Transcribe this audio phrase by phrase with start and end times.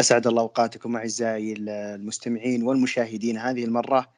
[0.00, 4.08] أسعد الله أوقاتكم أعزائي المستمعين والمشاهدين هذه المرة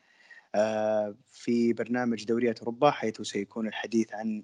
[0.54, 4.42] آه، في برنامج دورية أوروبا حيث سيكون الحديث عن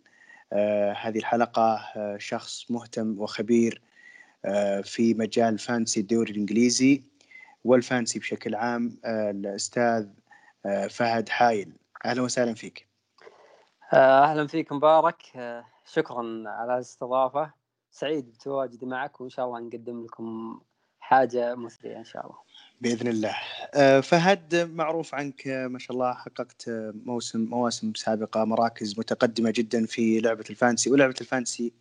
[0.53, 3.83] آه، هذه الحلقة آه، شخص مهتم وخبير
[4.83, 7.03] في مجال فانسي الدوري الإنجليزي
[7.65, 10.07] والفانسي بشكل عام الأستاذ
[10.91, 11.73] فهد حايل.
[12.05, 12.89] أهلا وسهلا فيك.
[13.93, 15.23] أهلا فيك مبارك.
[15.85, 17.53] شكرا على الاستضافة.
[17.91, 20.61] سعيد بتواجدي معك وإن شاء الله نقدم لكم
[21.07, 22.37] حاجة مثرية إن شاء الله.
[22.81, 23.37] بإذن الله.
[23.75, 29.51] آه، فهد معروف عنك آه، ما شاء الله حققت آه، موسم مواسم سابقة مراكز متقدمة
[29.51, 31.73] جدا في لعبة الفانسي ولعبة الفانسي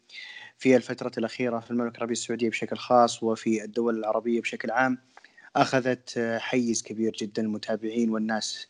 [0.58, 4.98] في الفترة الأخيرة في المملكة العربية السعودية بشكل خاص وفي الدول العربية بشكل عام.
[5.56, 8.68] أخذت حيز كبير جدا المتابعين والناس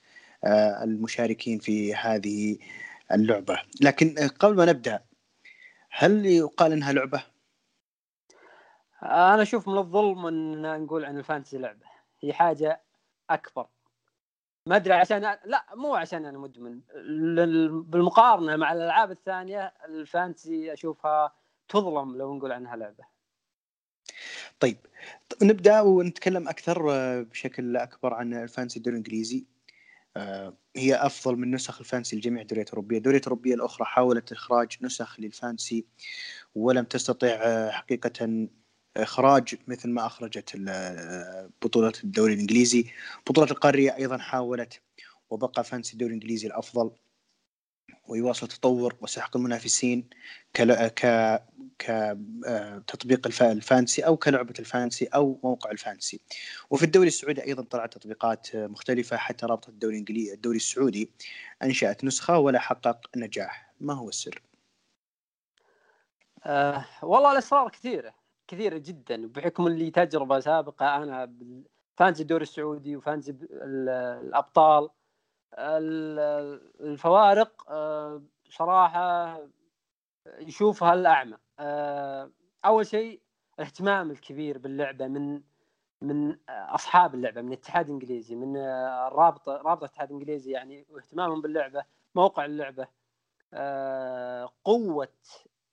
[0.83, 2.57] المشاركين في هذه
[3.11, 3.61] اللعبة.
[3.81, 4.99] لكن قبل ما نبدأ
[5.89, 7.34] هل يقال إنها لعبة؟
[9.05, 11.85] أنا أشوف من الظلم ان نقول عن ال Fantasy لعبة.
[12.21, 12.81] هي حاجة
[13.29, 13.67] أكبر.
[14.67, 16.81] ما أدري عشان لا مو عشان أنا مدمن.
[17.81, 21.35] بالمقارنة مع الألعاب الثانية ال Fantasy أشوفها
[21.67, 23.03] تظلم لو نقول عنها لعبة.
[24.59, 24.77] طيب
[25.41, 29.45] نبدأ ونتكلم أكثر آه، بشكل أكبر عن ال Fantasy الدوري الإنجليزي.
[30.17, 34.77] آه، هي أفضل من نسخ ال Fantasy لجميع الدوريات الأوروبية، الدوريات الأوروبية الأخرى حاولت إخراج
[34.81, 35.85] نسخ لل Fantasy
[36.55, 38.47] ولم تستطع آه، حقيقة
[38.97, 40.55] إخراج مثل ما أخرجت
[41.61, 42.85] بطولة الدوري الإنجليزي.
[43.27, 44.81] بطولة القارية أيضا حاولت
[45.29, 46.91] وبقى Fantasy الدوري الإنجليزي الأفضل
[48.07, 50.09] ويواصل تطور وسحق المنافسين
[50.53, 51.41] ك ك
[51.79, 56.19] كتطبيق ال Fantasy أو كلعبة ال Fantasy أو موقع ال Fantasy.
[56.69, 61.09] وفي الدوري السعودي أيضا طلعت تطبيقات مختلفة حتى رابطة الدوري الانجليزي الدوري السعودي
[61.63, 63.73] أنشأت نسخة ولا حقق نجاح.
[63.79, 64.41] ما هو السر؟
[66.43, 68.13] أه والله الاسرار كثيره
[68.47, 71.33] كثيره جدا بحكم اللي تجربة سابقة أنا
[71.97, 74.89] فانزي الدوري السعودي وفانزي الأبطال
[76.81, 79.39] الفوارق آه، صراحة
[80.39, 82.31] يشوفها الاعمى آه،
[82.65, 83.21] أول شيء
[83.59, 85.41] الاهتمام الكبير باللعبة من
[86.01, 91.83] من أصحاب اللعبة من الاتحاد الإنجليزي من الرابطه رابطه الاتحاد الإنجليزي يعني واهتمامهم باللعبة
[92.15, 92.87] موقع اللعبة.
[93.53, 95.07] آه، قوة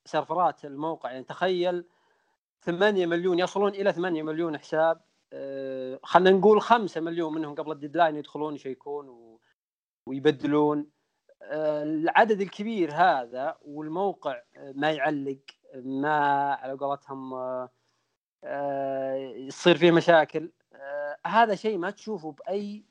[0.04, 1.10] سيرفرات الموقع.
[1.12, 1.84] يعني تخيل
[2.62, 5.00] 8 مليون يصلون إلى 8 مليون حساب.
[5.32, 9.38] آه، خلينا نقول 5 مليون منهم قبل ال deadline يدخلون يشيكون
[10.08, 10.86] ويبدلون.
[11.42, 14.42] آه، العدد الكبير هذا والموقع
[14.74, 15.38] ما يعلق
[15.74, 17.34] ما على قولتهم
[18.44, 20.52] آه، يصير فيه مشاكل.
[21.26, 22.84] هذا شيء ما تشوفه بأي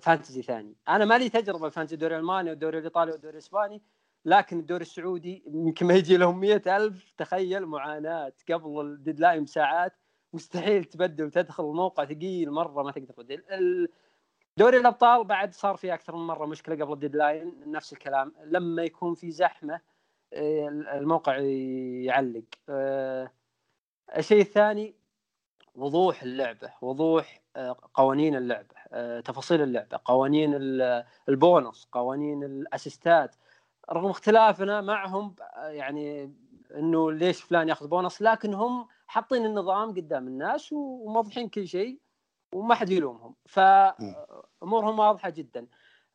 [0.00, 0.76] Fantasy ثاني.
[0.88, 3.82] أنا ما لي تجربة Fantasy الدوري الالماني والدوري الايطالي والدوري الاسباني
[4.24, 7.12] لكن الدوري السعودي يمكن ما يجي لهم مئة ألف.
[7.16, 9.92] تخيل معاناة قبل ال deadline بساعات.
[10.32, 13.88] مستحيل تبدل تدخل الموقع ثقيل مرة ما تقدر تبدل.
[14.56, 17.54] دوري الأبطال بعد صار في أكثر من مرة مشكلة قبل ال deadline.
[17.66, 18.34] نفس الكلام.
[18.44, 19.80] لما يكون في زحمة
[20.32, 22.44] آه، الموقع يعلق.
[22.68, 23.30] آه،
[24.16, 24.94] الشيء الثاني
[25.74, 28.74] وضوح اللعبة وضوح آه، قوانين اللعبة
[29.20, 30.54] تفاصيل اللعبة قوانين
[31.28, 33.36] البونص قوانين الأسيستات.
[33.92, 36.34] رغم اختلافنا معهم يعني
[36.74, 42.00] إنه ليش فلان ياخذ بونص لكن هم حاطين النظام قدام الناس وموضحين كل شيء
[42.54, 43.34] وما حد يلومهم.
[43.46, 45.66] فأمورهم واضحة جدا.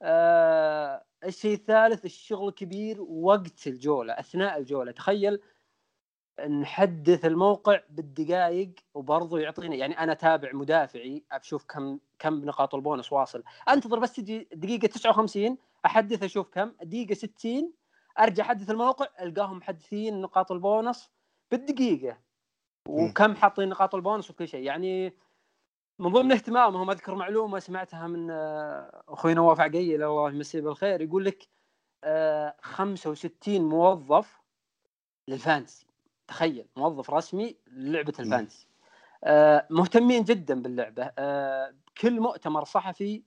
[0.02, 4.92] آه الشيء الثالث الشغل الكبير وقت الجولة أثناء الجولة.
[4.92, 5.40] تخيل
[6.50, 13.44] نحدث الموقع بالدقائق وبرضه يعطينا يعني أنا تابع مدافعي أشوف كم كم نقاط البونص واصل.
[13.70, 17.74] أنتظر بس تجي دقيقة 59 أحدث أشوف كم دقيقة 60
[18.20, 21.12] أرجع أحدث الموقع ألقاهم محدثين نقاط البونص
[21.52, 22.18] بالدقيقة.
[22.88, 24.64] وكم حاطين نقاط البونص وكل شيء.
[24.64, 25.14] يعني
[26.00, 31.26] من ضمن اهتمامهم أذكر معلومة سمعتها من آه، أخوي نواف عقيل الله يمسيه بالخير يقول
[31.26, 31.48] لك
[32.62, 34.40] 65 آه، موظف
[35.28, 35.88] لل Fantasy.
[36.28, 38.68] تخيل موظف رسمي للعبة ال Fantasy.
[39.24, 41.12] آه، مهتمين جدا باللعبة.
[42.02, 43.24] كل مؤتمر صحفي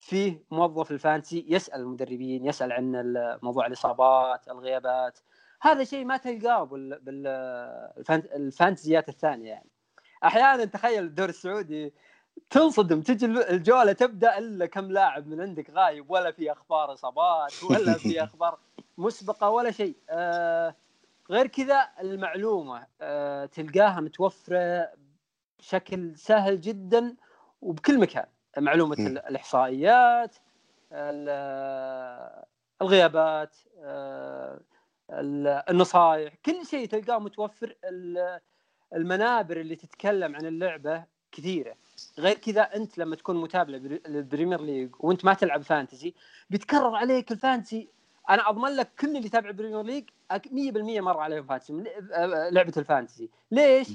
[0.00, 5.18] فيه موظف ال Fantasy يسأل المدربين يسأل عن موضوع الإصابات الغيابات.
[5.62, 6.64] هذا شيء ما تلقاه
[7.02, 9.70] بالفانتزيات الثانية يعني.
[10.24, 11.94] أحيانا تخيل الدوري السعودي
[12.50, 17.94] تنصدم تجي الجولة تبدأ إلا كم لاعب من عندك غايب ولا في أخبار إصابات ولا
[17.94, 18.58] في أخبار
[18.98, 19.96] مسبقة ولا شيء.
[20.10, 20.74] آه
[21.30, 24.88] غير كذا المعلومة آه تلقاها متوفرة
[25.58, 27.16] بشكل سهل جدا
[27.62, 28.26] وبكل مكان.
[28.58, 29.06] معلومة م.
[29.06, 30.36] الإحصائيات
[32.82, 34.60] الغيابات آه،
[35.70, 37.74] النصائح كل شيء تلقاه متوفر.
[38.94, 41.74] المنابر اللي تتكلم عن اللعبة كثيرة.
[42.18, 43.72] غير كذا أنت لما تكون متابع
[44.08, 46.14] لل Premier League وأنت ما تلعب Fantasy
[46.50, 47.88] بيتكرر عليك ال Fantasy.
[48.30, 51.84] أنا أضمن لك كل اللي يتابع ال Premier League 100% مر عليهم Fantasy
[52.50, 53.30] لعبة ال Fantasy.
[53.50, 53.88] ليش؟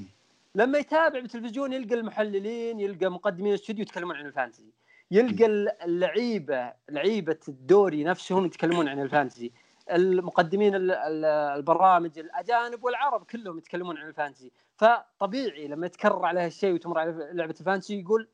[0.55, 4.73] لما يتابع بالتلفزيون يلقى المحللين يلقى مقدمين الاستوديو يتكلمون عن ال Fantasy
[5.11, 5.45] يلقى
[5.85, 9.51] اللعيبة لعيبة الدوري نفسهم يتكلمون عن ال Fantasy
[9.91, 16.99] المقدمين البرامج الأجانب والعرب كلهم يتكلمون عن ال Fantasy فطبيعي لما يتكرر عليه الشيء وتمر
[16.99, 18.29] على لعبة ال Fantasy يقول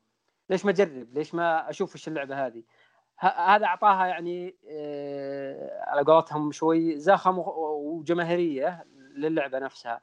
[0.50, 2.62] ليش ما أجرب؟ ليش ما أشوف إيش اللعبة هذه؟
[3.18, 8.84] هذا أعطاها يعني آه، على قولتهم شوي زخم وجماهيرية
[9.16, 10.00] للعبة نفسها.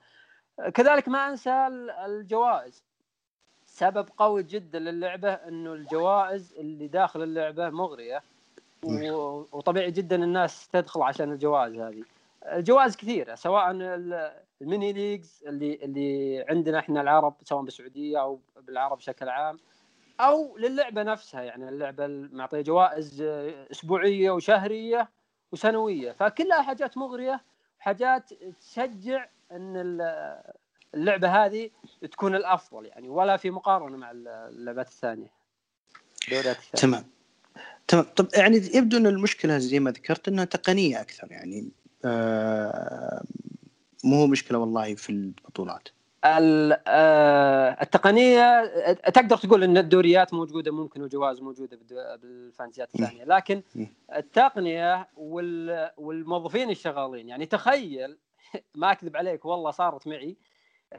[0.73, 1.67] كذلك ما أنسى
[2.05, 2.83] الجوائز.
[3.65, 8.23] سبب قوي جدا للعبة إنه الجوائز اللي داخل اللعبة مغرية
[9.51, 12.03] وطبيعي جدا الناس تدخل عشان الجوائز هذه.
[12.45, 13.71] الجوائز كثيرة سواء
[14.61, 19.59] ال mini leagues اللي اللي عندنا إحنا العرب سواء بالسعودية أو بالعرب بشكل عام
[20.19, 21.41] أو للعبة نفسها.
[21.41, 23.21] يعني اللعبة معطية جوائز
[23.71, 25.09] أسبوعية وشهرية
[25.51, 26.11] وسنوية.
[26.11, 27.41] فكلها حاجات مغرية
[27.79, 30.01] حاجات تشجع إن
[30.95, 31.69] اللعبة هذه
[32.11, 35.31] تكون الأفضل يعني ولا في مقارنة مع اللعبات الثانية.
[36.27, 36.81] الدوريات الثانية.
[36.81, 37.05] تمام.
[37.87, 38.05] تمام.
[38.15, 41.69] طب يعني يبدو إن المشكلة زي ما ذكرت إنها تقنية أكثر يعني
[42.05, 43.23] آه
[44.03, 45.89] مو مشكلة والله في البطولات.
[46.23, 51.79] آه، التقنية تقدر تقول إن الدوريات موجودة ممكن وجوائز موجودة
[52.21, 53.61] بالفانتسيات الثانية لكن
[54.15, 55.07] التقنية
[55.97, 57.29] والموظفين الشغالين.
[57.29, 58.17] يعني تخيل
[58.75, 60.37] ما أكذب عليك والله صارت معي.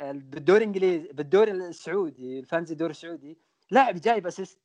[0.03, 3.39] بالدوري الإنجليزي بالدوري السعودي الفانتسي الدوري السعودي
[3.71, 4.59] لاعب جايب assist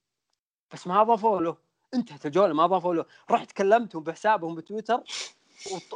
[0.74, 1.58] بس ما اضافوا له
[1.94, 5.04] انتهت الجولة ما اضافوا له رحت كلمتهم بحسابهم بتويتر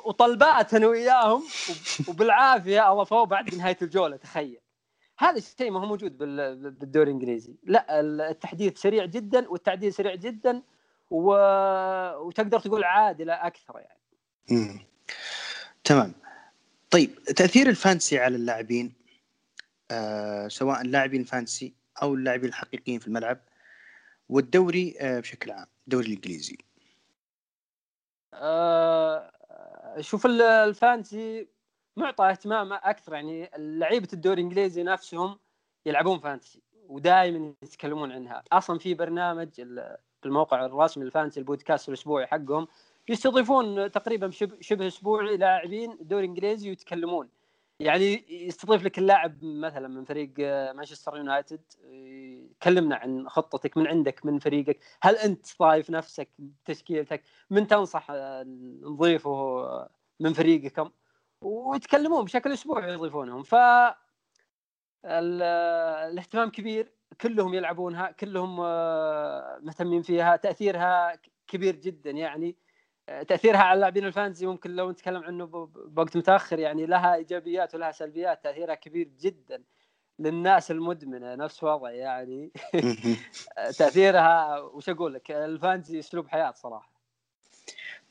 [0.05, 1.43] وطلبات أنا وياهم
[2.07, 4.59] وبالعافية أضافوه بعد نهاية الجولة تخيل.
[5.17, 7.55] هذا الشيء ما هو موجود بالدوري الإنجليزي.
[7.63, 10.61] لا التحديث سريع جدا والتعديل سريع جدا
[11.09, 11.33] و...
[12.17, 13.99] وتقدر تقول عادله أكثر يعني.
[14.51, 14.79] مم.
[15.83, 16.13] تمام.
[16.91, 18.93] طيب تأثير ال Fantasy على اللاعبين
[19.91, 23.39] آه سواء اللاعبين ال Fantasy أو اللاعبين الحقيقيين في الملعب
[24.29, 26.57] والدوري آه بشكل عام الدوري الإنجليزي.
[28.33, 29.31] آه
[29.99, 31.47] شوف ال Fantasy
[31.97, 35.39] معطى اهتمام أكثر يعني لعيبة الدوري الإنجليزي نفسهم
[35.85, 38.43] يلعبون Fantasy ودائما يتكلمون عنها.
[38.51, 39.61] أصلا في برنامج
[40.23, 42.67] بالموقع الرسمي ال Fantasy البودكاست الأسبوعي حقهم
[43.09, 47.29] يستضيفون تقريبا شبه اسبوعي لاعبين الدوري الانجليزي ويتكلمون
[47.79, 50.33] يعني يستضيف لك اللاعب مثلا من فريق
[50.75, 51.61] مانشستر يونايتد
[52.63, 58.07] كلمنا عن خطتك من عندك من فريقك هل أنت ضايف نفسك بتشكيلتك من تنصح
[58.81, 59.63] نضيفه
[60.19, 60.89] من فريقكم؟
[61.41, 63.43] ويتكلمون بشكل اسبوعي يضيفونهم.
[63.43, 63.55] ف
[65.05, 72.55] الاهتمام كبير كلهم يلعبونها كلهم آه، مهتمين فيها تأثيرها كبير جدا يعني.
[73.27, 78.43] تأثيرها على اللاعبين الفانتزي ممكن لو نتكلم عنه بوقت متأخر يعني لها إيجابيات ولها سلبيات
[78.43, 79.63] تأثيرها كبير جدا
[80.19, 82.51] للناس المدمنة نفس وضعي يعني.
[83.79, 86.99] تأثيرها وش أقول لك؟ الفانتزي أسلوب حياة صراحة.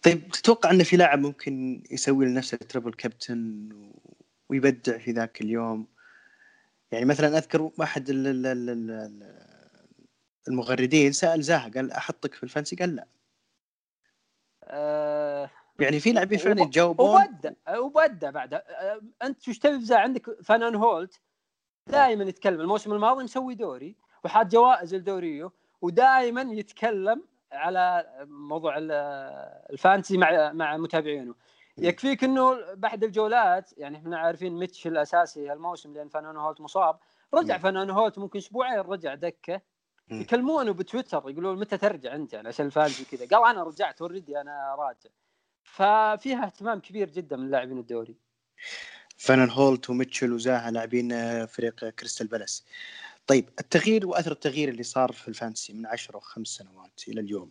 [0.02, 3.68] طيب تتوقع إن في لاعب ممكن يسوي لنفسه تربل كابتن
[4.48, 5.86] ويبدع في ذاك اليوم؟
[6.92, 8.10] يعني مثلا أذكر احد
[10.48, 13.06] المغردين سأل زاها قال أحطك في ال Fantasy قال لا.
[14.68, 17.22] آه يعني في لاعبين فعلا يتجاوبون.
[17.22, 18.54] وبدأ وبدأ بعد.
[18.54, 21.20] آه، أنت وش تبي عندك؟ فان آنهولت
[21.86, 22.60] دائما يتكلم.
[22.60, 25.50] الموسم الماضي مسوي دوري وحاط جوائز لدوريه
[25.82, 27.22] ودائما يتكلم
[27.52, 31.34] على موضوع ال Fantasy مع مع متابعينه.
[31.78, 36.98] يكفيك إنه بعد الجولات يعني إحنا عارفين ميتشل أساسي هالموسم لأن فان آنهولت مصاب.
[37.34, 39.60] رجع فان آنهولت ممكن أسبوعين رجع دكة.
[40.10, 44.40] يكلمونه بتويتر يقولون متى ترجع أنت؟ يعني عشان ال Fantasy كذا قال أنا رجعت already
[44.40, 45.10] أنا راجع.
[45.62, 48.16] ففيها اهتمام كبير جدا من لاعبين الدوري.
[49.16, 52.64] فانان هولت وميتشل وزاها لاعبين فريق كريستال بالاس.
[53.26, 57.20] طيب التغيير وأثر التغيير اللي صار في ال Fantasy من عشر أو خمس سنوات إلى
[57.20, 57.50] اليوم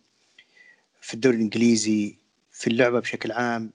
[1.00, 2.18] في الدوري الإنجليزي
[2.50, 3.72] في اللعبة بشكل عام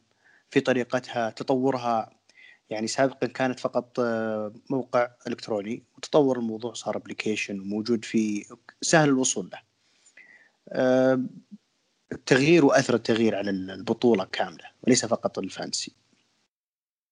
[0.49, 2.09] في طريقتها تطورها
[2.69, 8.45] يعني سابقا كانت فقط آه، موقع إلكتروني وتطور الموضوع صار application وموجود في
[8.81, 9.59] سهل الوصول له.
[10.69, 11.23] آه،
[12.11, 15.95] التغيير وأثر التغيير على البطولة كاملة وليس فقط ال fantasy.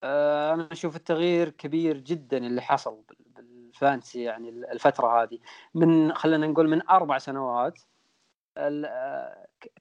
[0.04, 5.40] آه، أنا أشوف التغيير كبير جدا اللي حصل بال fantasy يعني الفترة هذه.
[5.74, 7.80] من خلينا نقول من أربع سنوات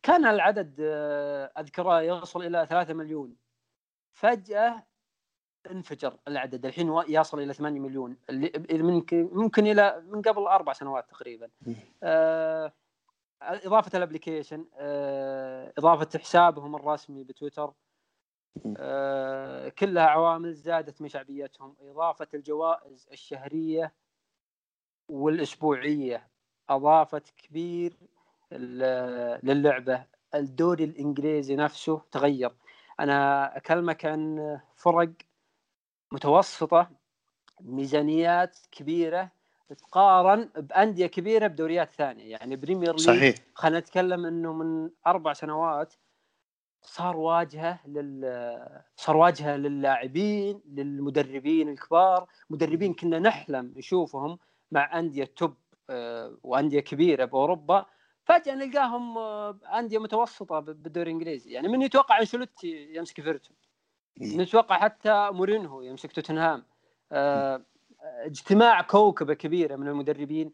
[0.03, 0.75] كان العدد
[1.59, 3.37] أذكره يوصل إلى ثلاثة مليون.
[4.13, 4.90] فجأة
[5.71, 6.67] انفجر العدد.
[6.67, 8.17] الحين يصل إلى 8 مليون.
[8.31, 11.51] اللي ممكن ممكن إلى من قبل أربع سنوات تقريبا.
[12.03, 12.73] آه
[13.43, 17.73] إضافة الأبلكيشن آه إضافة حسابهم الرسمي بتويتر
[18.77, 21.77] آه كلها عوامل زادت من شعبيتهم.
[21.81, 23.93] إضافة الجوائز الشهرية
[25.09, 26.29] والأسبوعية.
[26.69, 27.97] إضافة كبير
[29.43, 30.05] للعبة.
[30.35, 32.53] الدوري الإنجليزي نفسه تغير.
[33.01, 35.11] أنا أكلمك عن فرق
[36.13, 36.91] متوسطة
[37.61, 39.31] ميزانيات كبيرة
[39.79, 42.31] تقارن بأندية كبيرة بدوريات ثانية.
[42.31, 43.35] يعني بريمير ليج صحيح.
[43.55, 45.95] خلينا نتكلم إنه من أربع سنوات
[46.83, 52.27] صار واجهة لل صار واجهة للاعبين للمدربين الكبار.
[52.51, 54.39] مدربين كنا نحلم نشوفهم
[54.73, 55.55] مع أندية توب
[55.91, 57.87] آه، وأندية كبيرة بأوروبا.
[58.25, 63.57] فجأة نلقاهم آه، أندية متوسطة بالدوري الانجليزي يعني من يتوقع انشلوتي يمسك ايفرتون
[64.21, 66.65] من يتوقع حتى مورينهو يمسك توتنهام.
[67.13, 67.63] آه،
[68.03, 70.53] اجتماع كوكبة كبيرة من المدربين.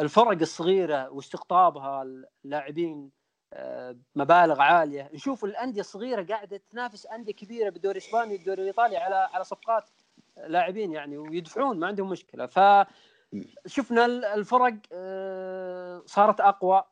[0.00, 2.02] الفرق الصغيرة واستقطابها
[2.44, 3.10] اللاعبين
[4.16, 5.10] مبالغ عالية.
[5.14, 9.90] نشوف الأندية الصغيرة قاعدة تنافس أندية كبيرة بالدوري الإسباني والدوري الإيطالي على على صفقات
[10.46, 12.46] لاعبين يعني ويدفعون ما عندهم مشكلة.
[12.46, 12.60] ف
[13.66, 16.84] شفنا الفرق آه، صارت أقوى.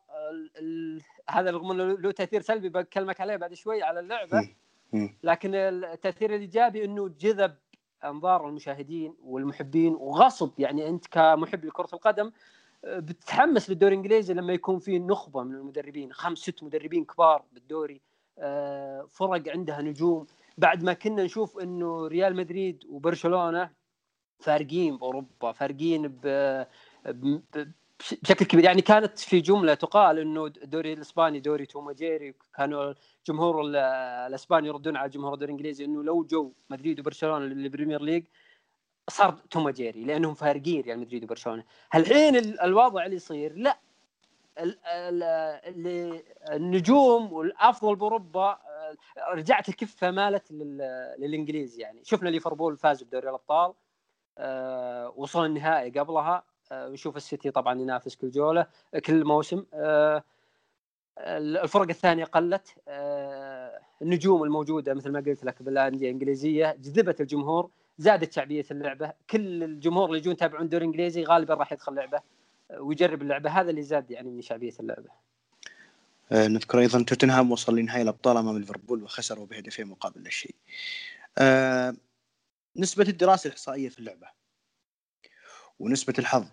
[1.30, 4.48] هذا رغم إنه له تأثير سلبي بكلمك عليه بعد شوي على اللعبة.
[5.22, 7.54] لكن التأثير الإيجابي إنه جذب
[8.04, 10.50] أنظار المشاهدين والمحبين وغصب.
[10.58, 12.32] يعني أنت كمحب لكرة القدم
[12.84, 18.00] آه، بتتحمس للدوري الإنجليزي لما يكون في نخبة من المدربين خمس ست مدربين كبار بالدوري
[18.38, 20.26] آه، فرق عندها نجوم.
[20.58, 23.70] بعد ما كنا نشوف إنه ريال مدريد وبرشلونة
[24.38, 26.20] فارقين بأوروبا فارقين
[28.22, 28.64] بشكل كبير.
[28.64, 33.62] يعني كانت في جملة تقال إنه الدوري الإسباني دوري توم وجيري كانوا الجمهور
[34.26, 38.24] الإسباني يردون على الجمهور الدوري الإنجليزي إنه لو جو مدريد وبرشلونة للبريمير ليج
[39.08, 41.64] صار توم وجيري لأنهم فارقين ريال مدريد وبرشلونة.
[41.94, 43.78] الحين الوضع اللي يصير لا.
[46.52, 48.58] النجوم والأفضل بأوروبا
[49.28, 50.52] رجعت الكفة مالت
[51.18, 52.00] للإنجليز يعني.
[52.04, 53.72] شفنا ليفربول فاز بدوري الأبطال
[54.38, 56.44] آه، وصل النهائي قبلها.
[56.72, 58.66] ونشوف السيتي طبعا ينافس كل جوله
[59.06, 59.64] كل موسم.
[59.74, 60.24] آه،
[61.18, 62.68] الفرق الثانية قلت
[64.02, 69.12] النجوم الموجودة مثل ما قلت لك بالأندية الإنجليزية جذبت الجمهور زادت شعبية اللعبة.
[69.30, 72.20] كل الجمهور اللي يجون يتابعون الدوري الانجليزي غالبا راح يدخل لعبة
[72.78, 73.50] ويجرب اللعبة.
[73.50, 75.10] هذا اللي زاد يعني من شعبية اللعبة.
[76.32, 80.54] آه، نذكر أيضا توتنهام وصل لنهائي الأبطال أمام ليفربول وخسروا بهدفين مقابل لا شيء.
[81.38, 81.96] آه،
[82.76, 84.26] نسبة الدراسة الإحصائية في اللعبة.
[85.78, 86.46] ونسبة الحظ.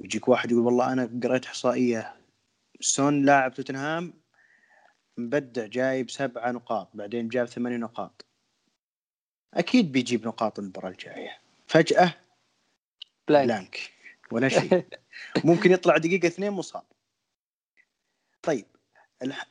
[0.00, 2.16] يجيك واحد يقول والله أنا قريت إحصائية.
[2.80, 4.14] سون لاعب توتنهام؟
[5.16, 8.26] مبدع جايب سبعة نقاط بعدين جاب ثمانية نقاط.
[9.54, 11.38] أكيد بيجيب نقاط المباراة الجاية.
[11.66, 12.14] فجأة
[13.28, 13.92] blank, blank.
[14.30, 14.86] ولا شيء.
[15.44, 16.82] ممكن يطلع دقيقة اثنين مصاب
[18.42, 18.66] طيب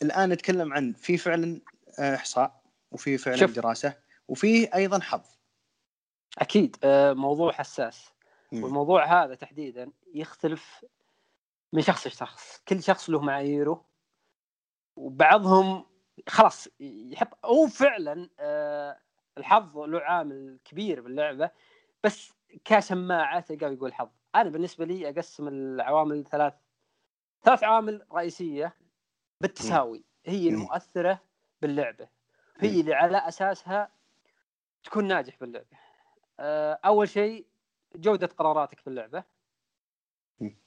[0.01, 1.61] الآن نتكلم عن في فعلا
[1.99, 2.61] آه، إحصاء
[2.91, 3.55] وفي فعلا شوف.
[3.55, 3.93] دراسة
[4.27, 5.25] وفي أيضا حظ.
[6.37, 8.14] أكيد آه، موضوع حساس.
[8.51, 10.85] والموضوع هذا تحديدا يختلف
[11.73, 12.61] من شخص لشخص.
[12.67, 13.85] كل شخص له معاييره
[14.95, 15.85] وبعضهم
[16.29, 18.97] خلاص يحط هو فعلا آه،
[19.37, 21.49] الحظ له عامل كبير باللعبة
[22.03, 22.33] بس
[22.65, 24.09] كشماعه تلقاه يقول حظ.
[24.35, 26.53] أنا بالنسبة لي أقسم العوامل ثلاث
[27.43, 28.75] ثلاث عوامل رئيسية
[29.41, 30.03] بالتساوي.
[30.25, 31.19] هي المؤثرة
[31.61, 32.07] باللعبة.
[32.57, 33.91] هي اللي على أساسها
[34.83, 35.77] تكون ناجح باللعبة.
[36.39, 37.47] آه، أول شيء
[37.95, 39.23] جودة قراراتك في اللعبة.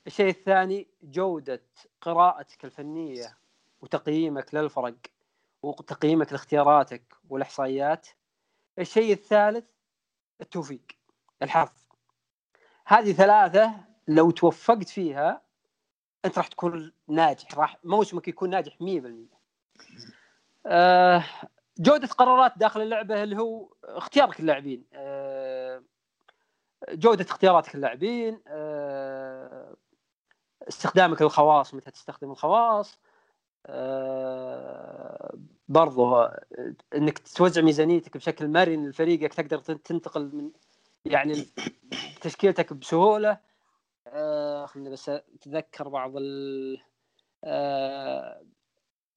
[0.06, 1.62] الشيء الثاني جودة
[2.00, 3.38] قراءتك الفنية
[3.80, 4.94] وتقييمك للفرق
[5.62, 8.08] وتقييمك لاختياراتك والإحصائيات.
[8.78, 9.64] الشيء الثالث
[10.40, 10.82] التوفيق
[11.42, 11.68] الحظ
[12.86, 13.74] هذه ثلاثة
[14.08, 15.42] لو توفقت فيها
[16.24, 19.06] أنت راح تكون ناجح راح موسمك يكون ناجح 100%
[20.66, 21.24] آه
[21.78, 25.27] جودة قرارات داخل اللعبة اللي هو اختيارك اللاعبين آه
[26.92, 29.76] جودة اختياراتك اللاعبين آه
[30.68, 32.98] استخدامك للخواص متى تستخدم الخواص
[33.66, 36.28] آه برضو
[36.94, 40.50] إنك توزع ميزانيتك بشكل مرن لفريقك تقدر تنتقل من
[41.04, 41.46] يعني
[42.20, 43.38] تشكيلتك بسهولة.
[44.06, 46.80] آه خليني بس أتذكر بعض ال
[47.44, 48.42] آه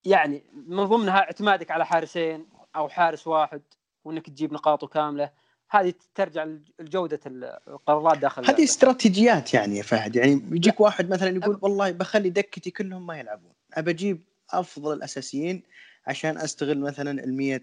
[0.06, 3.62] يعني من ضمنها اعتمادك على حارسين أو حارس واحد
[4.06, 5.32] وإنك تجيب نقاطه كاملة.
[5.72, 6.48] هذه ترجع
[6.80, 7.20] لجودة
[7.68, 10.16] القرارات داخل هذه استراتيجيات يعني يا فهد.
[10.16, 13.52] يعني يجيك واحد مثلا يقول والله بخلي دكتي كلهم ما يلعبون.
[13.74, 15.64] أبى أجيب أفضل الأساسيين
[16.08, 17.62] عشان أستغل مثلا ال 100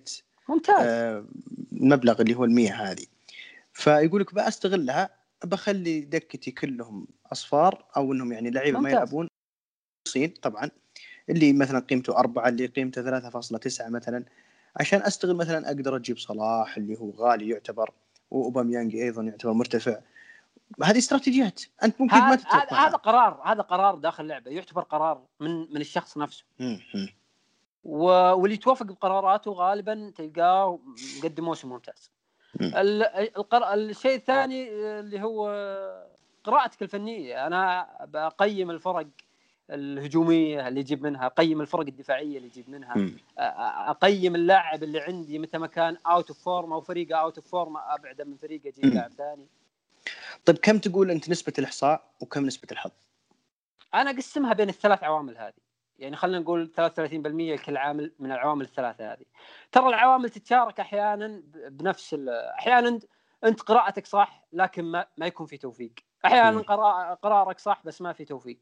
[0.49, 0.77] ممتاز.
[0.81, 1.25] آه،
[1.73, 3.07] المبلغ اللي هو ال100 هذه.
[3.73, 5.11] فيقول لك بستغلها
[5.45, 8.91] بخلي دكتي كلهم أصفار أو إنهم يعني لعيبة ما.
[8.91, 9.29] يلعبون.
[10.09, 10.71] صين طبعا
[11.31, 14.25] اللي مثلا قيمته أربعة اللي قيمته 3.9 مثلا.
[14.77, 17.91] عشان أستغل مثلا أقدر أجيب صلاح اللي هو غالي يعتبر
[18.31, 19.99] وأوباميانج أيضا يعتبر مرتفع
[20.83, 25.61] هذه استراتيجيات أنت ممكن ما تتفق هذا- قرار هذا قرار داخل اللعبة يعتبر قرار من
[25.75, 26.45] من الشخص نفسه.
[27.85, 30.79] و- واللي يتوافق بقراراته غالبا تلقاه
[31.19, 32.11] مقدم موسم ممتاز.
[32.61, 32.73] مم.
[32.77, 33.75] ال- القر...
[33.75, 34.71] الشيء الثاني
[35.01, 35.49] اللي هو
[36.45, 39.07] قراءتك الفنية أنا بقيم الفرق
[39.71, 43.11] الهجومية اللي يجيب منها أقيم الفرق الدفاعية اللي يجيب منها.
[43.91, 47.77] أقيم اللاعب اللي عندي متى ما كان out of form أو فريقه out of form
[47.77, 48.85] أبعده من فريقه أجيب.
[48.85, 49.47] لاعب ثاني.
[50.45, 52.91] طيب كم تقول أنت نسبة الإحصاء وكم نسبة الحظ؟
[53.95, 55.69] أنا أقسمها بين الثلاث عوامل هذه.
[55.99, 59.25] يعني خلينا نقول 33% كل عامل من العوامل الثلاثة هذه.
[59.73, 62.17] ترى العوامل تتشارك أحيانا بنفس
[62.59, 63.01] أحيانا
[63.45, 65.93] أنت قراءتك صح لكن ما, ما يكون في توفيق.
[66.25, 66.61] أحيانا
[67.15, 68.59] قرارك صح بس ما في توفيق.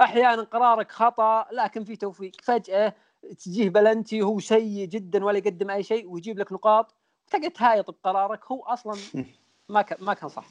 [0.00, 2.32] أحيانا قرارك خطأ لكن في توفيق.
[2.42, 2.94] فجأة
[3.38, 6.94] تجيه بلنتي هو سيء جدا ولا يقدم أي شيء ويجيب لك نقاط.
[7.26, 8.94] وتقعد تهايط بقرارك هو أصلا
[9.68, 10.44] ما كان ما كان صح.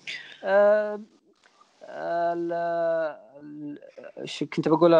[4.17, 4.91] إيش كنت بقول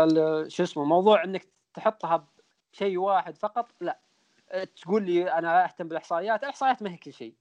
[0.52, 2.28] شو اسمه موضوع إنك تحطها
[2.74, 4.00] بشيء واحد فقط لا.
[4.82, 7.34] تقول لي أنا أهتم بالإحصائيات الاحصائيات ما هي كل شيء.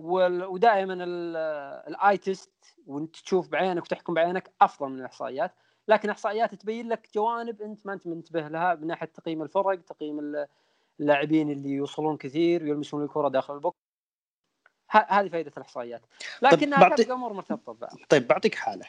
[0.00, 1.36] ودائما ال-
[1.88, 2.52] ال eye test
[2.86, 5.54] وأنت تشوف بعينك وتحكم بعينك أفضل من الإحصائيات.
[5.88, 10.18] لكن إحصائيات تبين لك جوانب أنت ما أنت منتبه لها من ناحية تقييم الفرق تقييم
[10.18, 10.46] ال-
[11.00, 13.76] اللاعبين اللي يوصلون كثير ويلمسون الكرة داخل ال box.
[14.90, 16.02] هذه فائده الإحصائيات.
[16.42, 17.96] لكنها بعطي- تبقى امور مرتبطة ببعض.
[18.08, 18.86] طيب بعطيك حالة.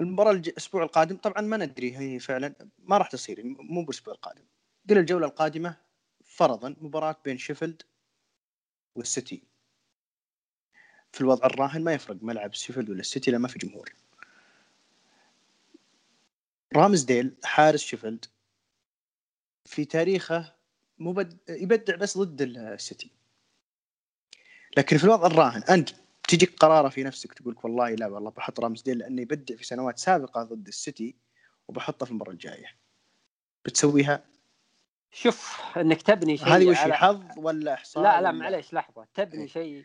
[0.00, 4.44] المباراة الج- الأسبوع القادم طبعا ما ندري هي فعلا ما راح تصير مو بالأسبوع القادم.
[4.90, 5.76] قل الجولة القادمة
[6.24, 7.82] فرضا مباراة بين شيفيلد
[8.94, 9.42] والسيتي.
[11.12, 13.92] في الوضع الراهن ما يفرق ملعب شيفيلد ولا السيتي لما في جمهور.
[16.76, 18.24] رامزديل حارس شيفيلد
[19.64, 20.54] في تاريخه
[20.98, 21.38] مبد...
[21.48, 23.10] يبدع بس ضد السيتي
[24.76, 25.90] لكن في الوضع الراهن أنت
[26.28, 30.42] تجيك قراره في نفسك تقول والله لا والله بحط رامزديل لأنه يبدع في سنوات سابقة
[30.42, 31.16] ضد السيتي
[31.68, 32.66] وبحطه في المباراة الجاية.
[33.64, 34.24] بتسويها؟
[35.10, 36.94] شوف إنك تبني شيء هذه وش على...
[36.94, 39.06] حظ ولا إحصاء لا لا معليش لحظة.
[39.14, 39.48] تبني إيه.
[39.48, 39.84] شيء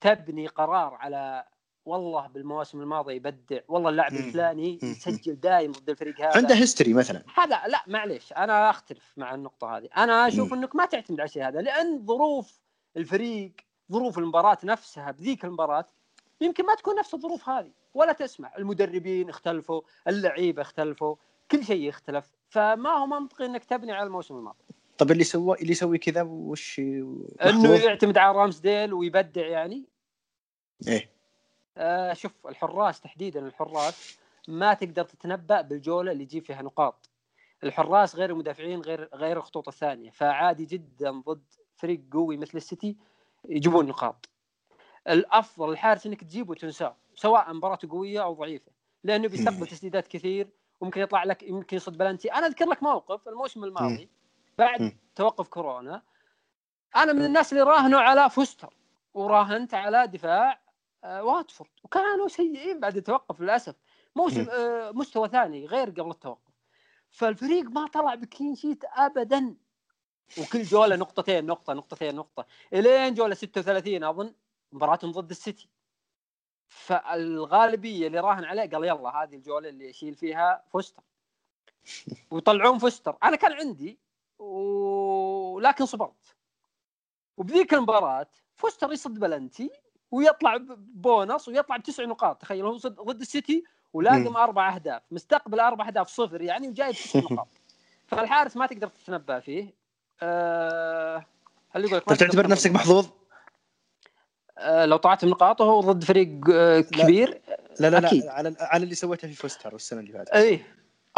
[0.00, 1.48] تبني قرار على
[1.84, 4.12] والله بالمواسم الماضية يبدع والله اللاعب.
[4.12, 4.78] الفلاني.
[4.82, 9.76] يسجل دايم ضد الفريق هذا عنده هيستوري مثلا هذا لا معليش أنا أختلف مع النقطة
[9.76, 10.52] هذه أنا أشوف.
[10.52, 12.60] إنك ما تعتمد على الشيء هذا لأن ظروف
[12.96, 13.52] الفريق
[13.92, 15.86] ظروف المباراة نفسها بذيك المباراة
[16.40, 21.16] يمكن ما تكون نفس الظروف هذه ولا تسمع المدربين اختلفوا اللعيبة اختلفوا
[21.50, 24.64] كل شيء يختلف فما هو منطقي إنك تبني على الموسم الماضي
[24.98, 29.84] طب اللي سوى اللي يسوي كذا وش إنه؟ يعتمد على رامسديل ويبدع يعني
[30.88, 31.19] إيه
[31.76, 37.10] آه شوف الحراس تحديدا الحراس ما تقدر تتنبأ بالجولة اللي يجيب فيها نقاط.
[37.64, 40.10] الحراس غير المدافعين غير غير الخطوط الثانية.
[40.10, 41.44] فعادي جدا ضد
[41.76, 42.96] فريق قوي مثل السيتي
[43.48, 44.28] يجيبون نقاط.
[45.08, 48.72] الأفضل الحارس إنك تجيبه وتنساه سواء مباراته قوية أو ضعيفة
[49.04, 50.48] لأنه بيستقبل تسديدات كثير
[50.80, 52.32] وممكن يطلع لك يمكن يصد بلنتي.
[52.32, 54.08] أنا أذكر لك موقف الموسم الماضي
[54.58, 54.96] بعد.
[55.14, 56.02] توقف كورونا
[56.96, 58.74] أنا من الناس اللي راهنوا على فوستر
[59.14, 60.60] وراهنت على دفاع
[61.04, 61.70] واتفورد.
[61.84, 63.76] وكانوا سيئين بعد التوقف للأسف.
[64.16, 64.46] موسم.
[64.50, 66.52] آه، مستوى ثاني غير قبل التوقف.
[67.10, 69.56] فالفريق ما طلع ب clean sheet ابدا.
[70.38, 72.46] وكل جولة نقطتين نقطة نقطتين نقطة.
[72.72, 74.34] إلين جولة 36 أظن
[74.72, 75.68] مباراتهم ضد السيتي.
[76.68, 81.02] فالغالبية اللي راهن عليه قال يلا هذه الجولة اللي يشيل فيها فوستر.
[82.30, 83.16] ويطلعون فوستر.
[83.22, 83.98] أنا كان عندي
[84.38, 86.36] ولكن صبرت.
[87.36, 89.70] وبذيك المباراة فوستر يصد بلنتي.
[90.10, 90.56] ويطلع
[90.94, 94.36] بونص ويطلع بتسع نقاط تخيل هو ضد السيتي ولاقم مم.
[94.36, 97.48] أربع أهداف مستقبل أربع أهداف صفر يعني وجايب تسع نقاط.
[98.06, 99.74] فالحارس ما تقدر تتنبأ فيه.
[100.22, 101.24] أه...
[101.70, 102.70] هل يقول لك طب تعتبر نفسك.
[102.70, 103.06] محظوظ؟
[104.58, 107.40] أه لو طلعت بنقاطه هو ضد فريق آه، كبير.
[107.80, 108.24] لا لا أكيد.
[108.24, 110.30] لا على على اللي سويته في فوستر السنة اللي فاتت.
[110.30, 110.66] إيه.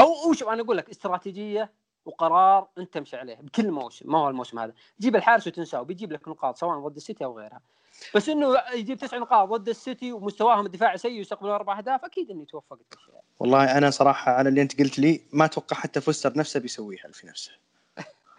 [0.00, 1.72] أو أو شوف أنا أقول لك؟ استراتيجية
[2.04, 4.12] وقرار أنت تمشي عليه بكل موسم.
[4.12, 7.60] ما هو الموسم هذا؟ جيب الحارس وتنساه بيجيب لك نقاط سواء ضد السيتي أو غيرها.
[8.14, 12.60] بس إنه يجيب تسع نقاط ضد السيتي ومستواهم الدفاعي سيء ويستقبلون أربع أهداف أكيد الشيء
[12.72, 13.20] هذا.
[13.38, 17.26] والله أنا صراحة على اللي أنت قلت لي ما أتوقع حتى فوستر نفسه بيسويها في
[17.26, 17.52] نفسه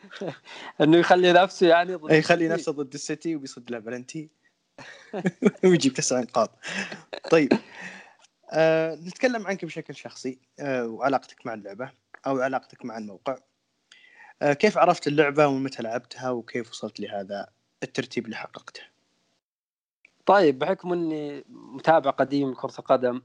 [0.82, 2.47] إنه يخلي نفسه يعني ضد اي يخلي.
[2.47, 4.30] نفسه ضد السيتي وبيصد له بلنتي
[5.63, 6.52] ويجيب تسع نقاط
[7.32, 7.54] طيب
[8.52, 11.91] آه نتكلم عنك بشكل شخصي آه وعلاقتك مع اللعبة
[12.28, 13.38] أو علاقتك مع الموقع
[14.41, 17.47] آه، كيف عرفت اللعبة ومتى لعبتها وكيف وصلت لهذا
[17.84, 18.82] الترتيب اللي حققته؟
[20.26, 23.22] طيب بحكم إني متابع قديم لكره القدم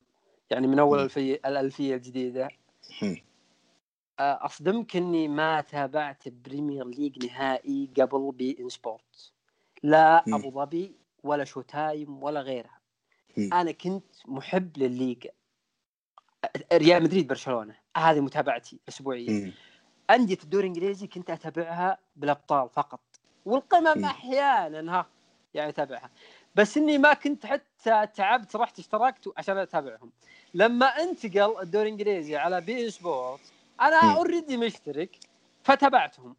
[0.51, 1.05] يعني من أول مم.
[1.05, 2.49] الفية الألفية الجديدة.
[4.21, 9.33] آه، أصدمك إني ما تابعت بريمير ليج نهائي قبل بي إن سبورت
[9.83, 10.25] لا.
[10.29, 12.79] أبو ظبي ولا شو تايم ولا غيرها.
[13.39, 15.31] أنا كنت محب للليغا
[16.73, 19.53] ريال مدريد برشلونة هذه متابعتي اسبوعيا مم.
[20.11, 23.01] انديه الدوري الإنجليزي كنت أتابعها بالأبطال فقط
[23.45, 24.05] والقمم مم.
[24.05, 25.07] أحيانا ها
[25.55, 26.11] يعني أتابعها
[26.55, 30.11] بس إني ما كنت حتى تعبت رحت اشتركت عشان أتابعهم.
[30.55, 33.41] لما انتقل الدوري الإنجليزي على بي إن سبورت
[33.81, 34.17] أنا.
[34.17, 35.19] already مشترك
[35.63, 36.37] فتابعتهم.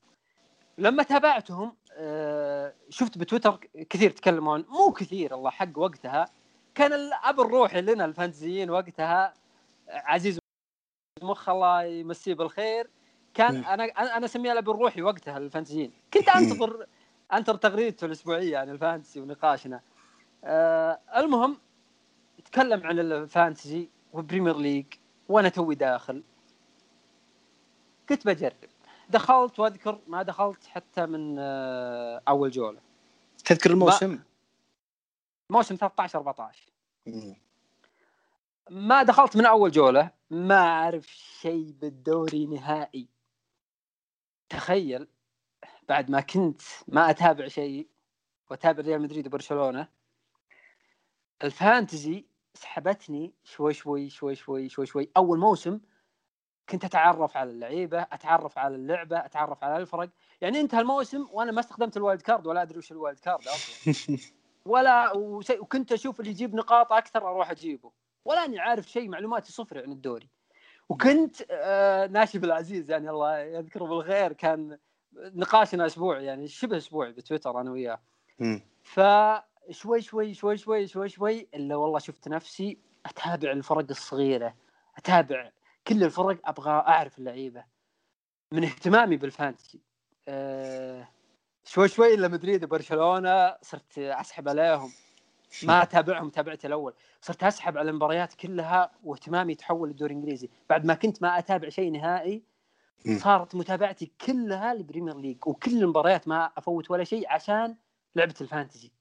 [0.77, 3.55] لما تابعتهم آه، شفت بتويتر
[3.89, 6.25] كثير تكلمون مو كثير الله حق وقتها.
[6.75, 9.33] كان الأب الروحي لنا الفانتزيين وقتها
[9.89, 10.39] عزيز
[11.21, 12.89] مخ الله يمسيه بالخير.
[13.33, 13.55] كان.
[13.65, 13.83] أنا
[14.17, 15.91] أنا أسميه الأب الروحي وقتها الفانتزيين.
[16.13, 16.85] كنت أنتظر
[17.33, 19.81] أنتظر تغريدته الأسبوعية عن ال fantasy ونقاشنا.
[20.43, 21.57] آه المهم
[22.45, 24.85] تكلم عن ال fantasy والبريمير ليج
[25.29, 26.23] وأنا توي داخل.
[28.09, 28.53] كنت بجرب.
[29.09, 32.81] دخلت وأذكر ما دخلت حتى من آه أول جولة.
[33.45, 34.19] تذكر الموسم؟
[35.49, 36.65] موسم 13 14
[37.05, 37.35] مم.
[38.69, 41.07] ما دخلت من أول جولة ما أعرف
[41.41, 43.07] شيء بالدوري نهائي.
[44.49, 45.07] تخيل
[45.89, 47.87] بعد ما كنت ما أتابع شيء
[48.49, 49.87] وأتابع ريال مدريد وبرشلونة
[51.43, 55.09] ال fantasy سحبتني شوي شوي شوي شوي شوي شوي.
[55.17, 55.79] أول موسم
[56.69, 60.09] كنت أتعرف على اللعيبة أتعرف على اللعبة أتعرف على الفرق.
[60.41, 63.47] يعني انتهى الموسم وأنا ما استخدمت ال wild card ولا أدري وش ال wild card
[63.47, 64.17] أصلا.
[64.65, 65.17] ولا
[65.59, 67.91] وكنت أشوف اللي يجيب نقاط أكثر أروح أجيبه.
[68.25, 70.29] ولا أني عارف شيء معلوماتي صفر عن الدوري.
[70.89, 74.77] وكنت آه ناشب العزيز يعني الله يذكره بالخير كان
[75.13, 78.01] نقاشنا أسبوع يعني شبه أسبوع بتويتر أنا وياه.
[78.39, 78.61] مم.
[79.69, 84.55] فشوي شوي شوي شوي شوي شوي إلا والله شفت نفسي أتابع الفرق الصغيرة
[84.97, 85.51] أتابع
[85.87, 87.63] كل الفرق أبغى أعرف اللعيبة.
[88.51, 89.79] من اهتمامي بال fantasy.
[90.27, 91.07] أه
[91.65, 94.91] شوي شوي إلا مدريد وبرشلونة صرت أسحب عليهم.
[95.63, 96.93] ما أتابعهم تابعت الأول.
[97.21, 100.49] صرت أسحب على المباريات كلها واهتمامي تحول للدوري الإنجليزي.
[100.69, 102.43] بعد ما كنت ما أتابع شيء نهائي.
[103.17, 105.47] صارت متابعتي كلها لل Premier League.
[105.47, 107.75] وكل المباريات ما أفوت ولا شيء عشان
[108.15, 108.91] لعبة ال fantasy.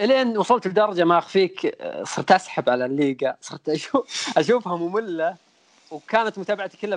[0.00, 4.08] إلين وصلت لدرجة ما أخفيك آه، صرت أسحب على الليغا صرت أشوف
[4.38, 5.36] أشوفها مملة
[5.90, 6.96] وكانت متابعتي كلها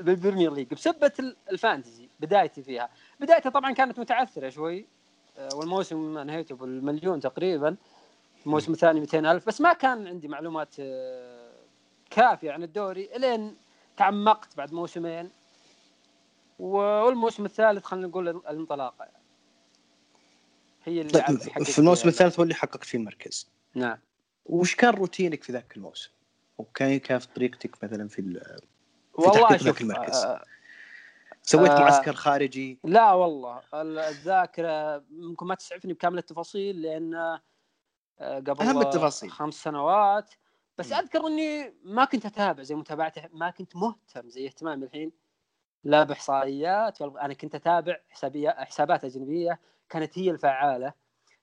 [0.00, 2.88] بال Premier League بسبة ال- ال fantasy بدايتي فيها
[3.20, 4.86] بدايتها طبعا كانت متعثرة شوي
[5.38, 7.76] آه، والموسم انهيته بالمليون تقريبا
[8.46, 11.52] الموسم الثاني 200 ألف بس ما كان عندي معلومات آه،
[12.10, 13.56] كافية عن الدوري إلين
[13.96, 15.30] تعمقت بعد موسمين
[16.58, 19.21] والموسم الثالث خلينا نقول الانطلاقة يعني.
[20.84, 22.08] هي اللي طيب في الموسم.
[22.08, 23.98] الثالث هو اللي حققت فيه المركز نعم
[24.46, 26.10] وش كان روتينك في ذاك الموسم؟
[26.58, 28.60] وكان كيف طريقتك مثلا في ال-
[29.14, 30.16] والله شوف المركز.
[30.16, 30.44] آه
[31.42, 31.80] سويت آه.
[31.80, 37.40] معسكر خارجي لا والله ال- الذاكرة ممكن ما تسعفني بكامل التفاصيل لأن آه،
[38.38, 39.30] قبل أهم التفاصيل.
[39.30, 40.30] خمس سنوات
[40.78, 40.98] بس مم.
[40.98, 45.12] أذكر إني ما كنت أتابع زي متابعته ما كنت مهتم زي اهتمامي الحين
[45.84, 49.60] لا بإحصائيات أنا كنت أتابع حسابيات حسابات أجنبية
[49.92, 50.92] كانت هي الفعالة.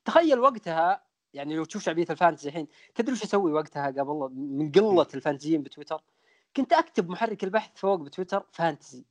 [0.06, 5.08] تخيل وقتها يعني لو تشوف شعبية الفانتزي الحين تدري وش أسوي وقتها قبل من قلة
[5.14, 6.04] الفانتزيين بتويتر؟
[6.56, 9.06] كنت أكتب محرك البحث فوق بتويتر فانتزي.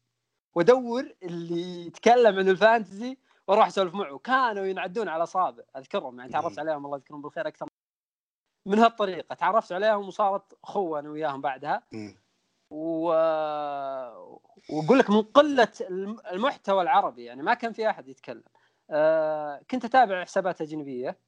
[0.54, 3.16] وأدور اللي يتكلم عن الفانتزي
[3.48, 4.18] وأروح أسولف معه.
[4.18, 6.68] كانوا ينعدون على أصابع أذكرهم يعني تعرفت مم.
[6.68, 7.68] عليهم الله يذكرهم بالخير أكثر.
[8.66, 11.82] من هالطريقة تعرفت عليهم وصارت اخوه أنا وياهم بعدها.
[11.92, 12.16] مم.
[12.70, 13.04] و...
[14.70, 18.42] وأقول لك من قلة الم- المحتوى العربي يعني ما كان في أحد يتكلم.
[18.90, 21.20] آه كنت أتابع حسابات اجنبيه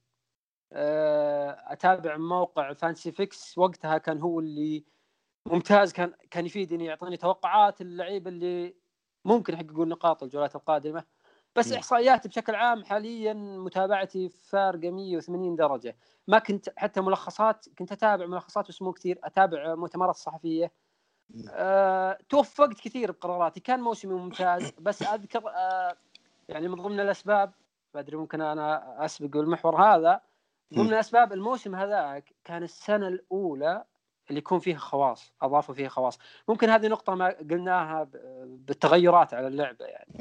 [0.72, 4.84] آه أتابع موقع فانسي فيكس وقتها كان هو اللي
[5.46, 8.76] ممتاز كان كان يفيدني يعطيني توقعات اللعيبة اللي
[9.24, 11.04] ممكن يحققون نقاط الجولات القادمة.
[11.56, 11.76] بس م.
[11.76, 15.98] إحصائياتي بشكل عام حاليا متابعتي فارقة 180 درجة.
[16.28, 20.72] ما كنت حتى ملخصات كنت أتابع ملخصات بس مو كثير أتابع مؤتمرات صحفيه.
[21.48, 24.72] أه، توفقت كثير بقراراتي كان موسمي ممتاز.
[24.80, 25.96] بس أذكر أه،
[26.50, 27.52] يعني من ضمن الأسباب
[27.94, 30.20] ما أدري ممكن أنا أسبق المحور هذا
[30.70, 30.92] من ضمن.
[30.92, 33.84] الأسباب الموسم هذاك كان السنة الأولى
[34.28, 38.08] اللي يكون فيها خواص أضافوا فيها خواص ممكن هذه نقطة ما قلناها
[38.44, 40.14] بالتغيرات على اللعبة يعني.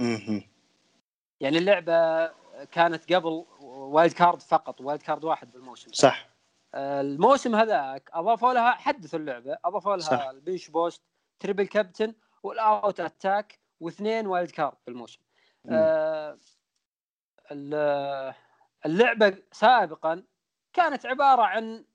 [1.39, 2.27] يعني اللعبة
[2.71, 6.29] كانت قبل wild card فقط wild card واحد بالموسم صح
[6.73, 10.21] آه، الموسم هذاك أضافوا لها حدثوا اللعبة أضافوا لها صح.
[10.21, 11.01] ال bench boost
[11.39, 15.28] triple captain وال all out attack واثنين wild card في الموسم مم.
[15.69, 16.37] آه
[17.51, 18.33] ال-
[18.85, 20.23] اللعبة سابقا
[20.73, 21.85] كانت عبارة عن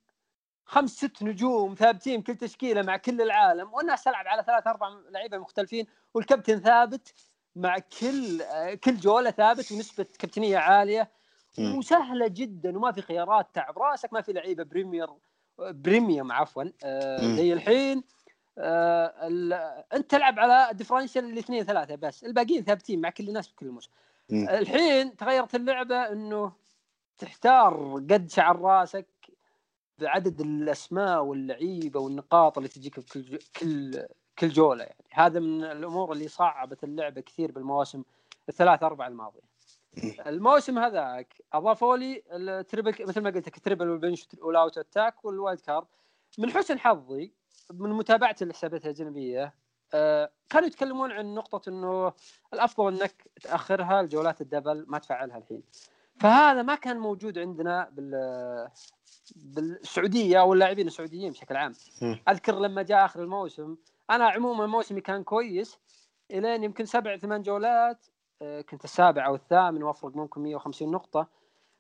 [0.66, 5.38] خمس ست نجوم ثابتين كل تشكيلة مع كل العالم والناس تلعب على ثلاث أربع لعيبة
[5.38, 7.14] مختلفين والكابتن ثابت
[7.57, 11.11] مع كل آه، كل جولة ثابت ونسبة كابتنية عالية.
[11.59, 15.08] وسهلة جدا وما في خيارات تعب راسك ما في لعيبة premier
[15.58, 17.35] premium عفوا آه،.
[17.37, 18.05] زي الحين
[18.58, 19.52] آه، ال-
[19.92, 23.90] انت تلعب على differential الاثنين ثلاثة بس الباقيين ثابتين مع كل الناس بكل موسم
[24.30, 24.48] مم.
[24.48, 26.52] الحين تغيرت اللعبة إنه
[27.18, 29.06] تحتار قد شعر راسك
[29.98, 34.06] بعدد الأسماء واللعيبة والنقاط اللي تجيك في كل كل
[34.38, 35.04] كل جولة يعني.
[35.10, 38.02] هذا من الأمور اللي صعبت اللعبة كثير بالمواسم
[38.48, 39.54] الثلاث أربع الماضية.
[40.26, 45.86] الموسم هذاك أضافوا لي التريبل مثل ما قلت لك التريبل والبنش والاوت اتاك والوايلد كارد
[46.38, 47.32] من حسن حظي
[47.72, 49.54] من متابعتي للحسابات الأجنبية
[49.94, 52.12] آه، كانوا يتكلمون عن نقطة إنه
[52.54, 55.62] الأفضل إنك تأخرها الجولات ال double ما تفعلها الحين.
[56.20, 58.68] فهذا ما كان موجود عندنا بال
[59.36, 61.72] بالسعودية واللاعبين السعوديين بشكل عام.
[62.28, 63.76] أذكر لما جاء آخر الموسم
[64.10, 65.78] أنا عموما موسمي كان كويس
[66.30, 68.06] إلين يمكن سبع ثمان جولات
[68.42, 71.28] آه، كنت السابع أو الثامن وأفرق ممكن 150 نقطة.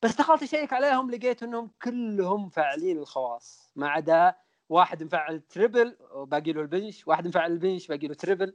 [0.02, 4.34] بس دخلت أشيك عليهم لقيت إنهم كلهم فاعلين الخواص ما عدا
[4.68, 8.54] واحد مفعل triple وباقي له ال bench واحد مفعل ال bench باقي له triple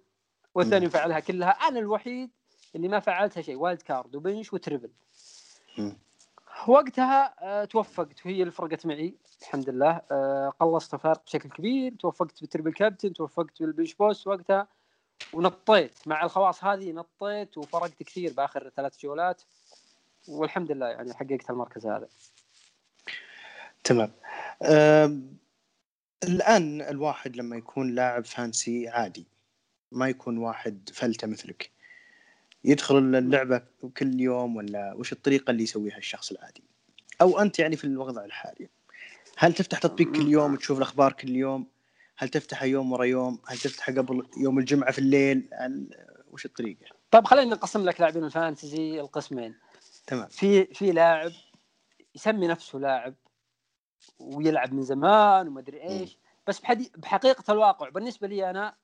[0.56, 0.86] والثاني.
[0.86, 1.50] مفعلها كلها.
[1.50, 2.30] أنا الوحيد
[2.76, 4.90] اللي ما فعلتها شيء wild card و bench و triple.
[6.68, 10.02] وقتها آه، توفقت وهي اللي فرقت معي الحمد لله.
[10.12, 14.68] آه، قلصت الفرق بشكل كبير توفقت بال triple captain توفقت بال bench boost وقتها.
[15.34, 19.42] ونطيت مع الخواص هذه نطيت وفرقت كثير بآخر ثلاث جولات
[20.28, 22.08] والحمد لله يعني حققت المركز هذا.
[23.84, 24.12] تمام.
[26.24, 29.28] الآن الواحد لما يكون لاعب fantasy عادي
[29.92, 31.72] ما يكون واحد فلته مثلك.
[32.64, 33.62] يدخل اللعبة
[33.98, 36.64] كل يوم ولا وش الطريقة اللي يسويها الشخص العادي؟
[37.22, 38.70] أو أنت يعني في الوضع الحالي.
[39.38, 41.68] هل تفتح تطبيق كل يوم وتشوف الأخبار كل يوم؟
[42.18, 45.90] هل تفتحها يوم ورا يوم؟ هل تفتحها قبل يوم الجمعة في الليل؟ هل
[46.32, 49.56] وش الطريقة؟ طيب خلينا نقسم لك لاعبين الفانتزي القسمين.
[50.08, 50.28] تمام.
[50.28, 51.32] في في لاعب
[52.16, 53.16] يسمي نفسه لاعب
[54.20, 56.18] ويلعب من زمان وما أدري إيش.
[56.48, 58.76] بس بحدي بحقيقة الواقع بالنسبة لي أنا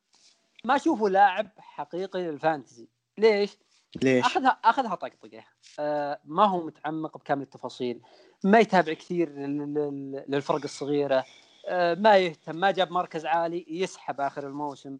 [0.63, 2.87] ما أشوفه لاعب حقيقي للفانتزي.
[3.17, 3.57] ليش؟
[4.03, 5.43] ليش؟ اخذها أخذها طقطقة.
[5.79, 8.01] آه ما هو متعمق بكامل التفاصيل.
[8.43, 11.25] ما يتابع كثير لل- لل- للفرق الصغيرة.
[11.67, 14.97] آه ما يهتم ما جاب مركز عالي يسحب آخر الموسم.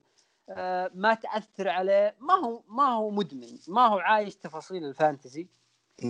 [0.50, 2.16] آه ما تأثر عليه.
[2.20, 3.58] ما هو ما هو مدمن.
[3.68, 5.48] ما هو عايش تفاصيل الفانتزي.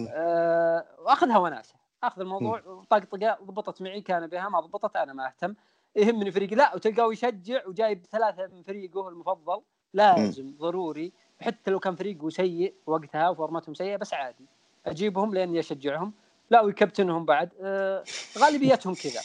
[0.09, 1.75] آه وأخذها وناسة.
[2.07, 5.55] أخذ الموضوع طقطقه ضبطت معي كان بها ما ضبطت أنا ما أهتم.
[5.95, 9.61] يهمني فريقي لا وتلقاه يشجع وجايب ثلاثة من فريقه المفضل.
[9.93, 14.45] لازم ضروري حتى لو كان فريقه سيء وقتها وفورماتهم سيئة بس عادي.
[14.85, 16.13] أجيبهم لأني أشجعهم.
[16.49, 17.49] لا ويكابتنهم بعد.
[17.61, 18.03] آه
[18.37, 19.21] غالبيتهم كذا.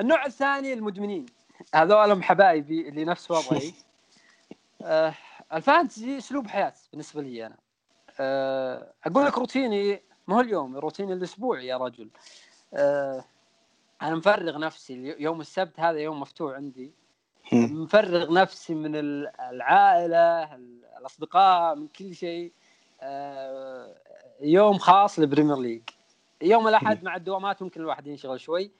[0.00, 1.26] النوع الثاني المدمنين.
[1.74, 3.74] هذولهم حبايبي اللي نفس وضعي.
[4.82, 5.14] آه
[5.52, 7.56] الفانتزي أسلوب حياة بالنسبة لي أنا.
[8.20, 12.10] آه أقول لك روتيني ما هو اليوم؟ روتيني الاسبوعي يا رجل.
[12.74, 13.24] آه
[14.02, 16.92] أنا مفرغ نفسي يوم السبت هذا يوم مفتوح عندي.
[17.52, 22.52] مفرغ نفسي من ال- العائلة ال- الأصدقاء من كل شيء.
[23.00, 23.96] آه،
[24.40, 25.82] يوم خاص لل Premier League.
[26.42, 28.70] يوم الأحد مع الدوامات ممكن الواحد ينشغل شوي.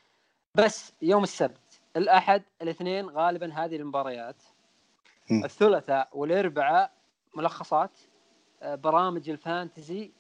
[0.55, 4.43] بس يوم السبت الأحد الاثنين غالبا هذه المباريات.
[5.45, 6.93] الثلاثاء والأربعاء
[7.35, 7.91] ملخصات
[8.63, 10.13] آه، برامج ال fantasy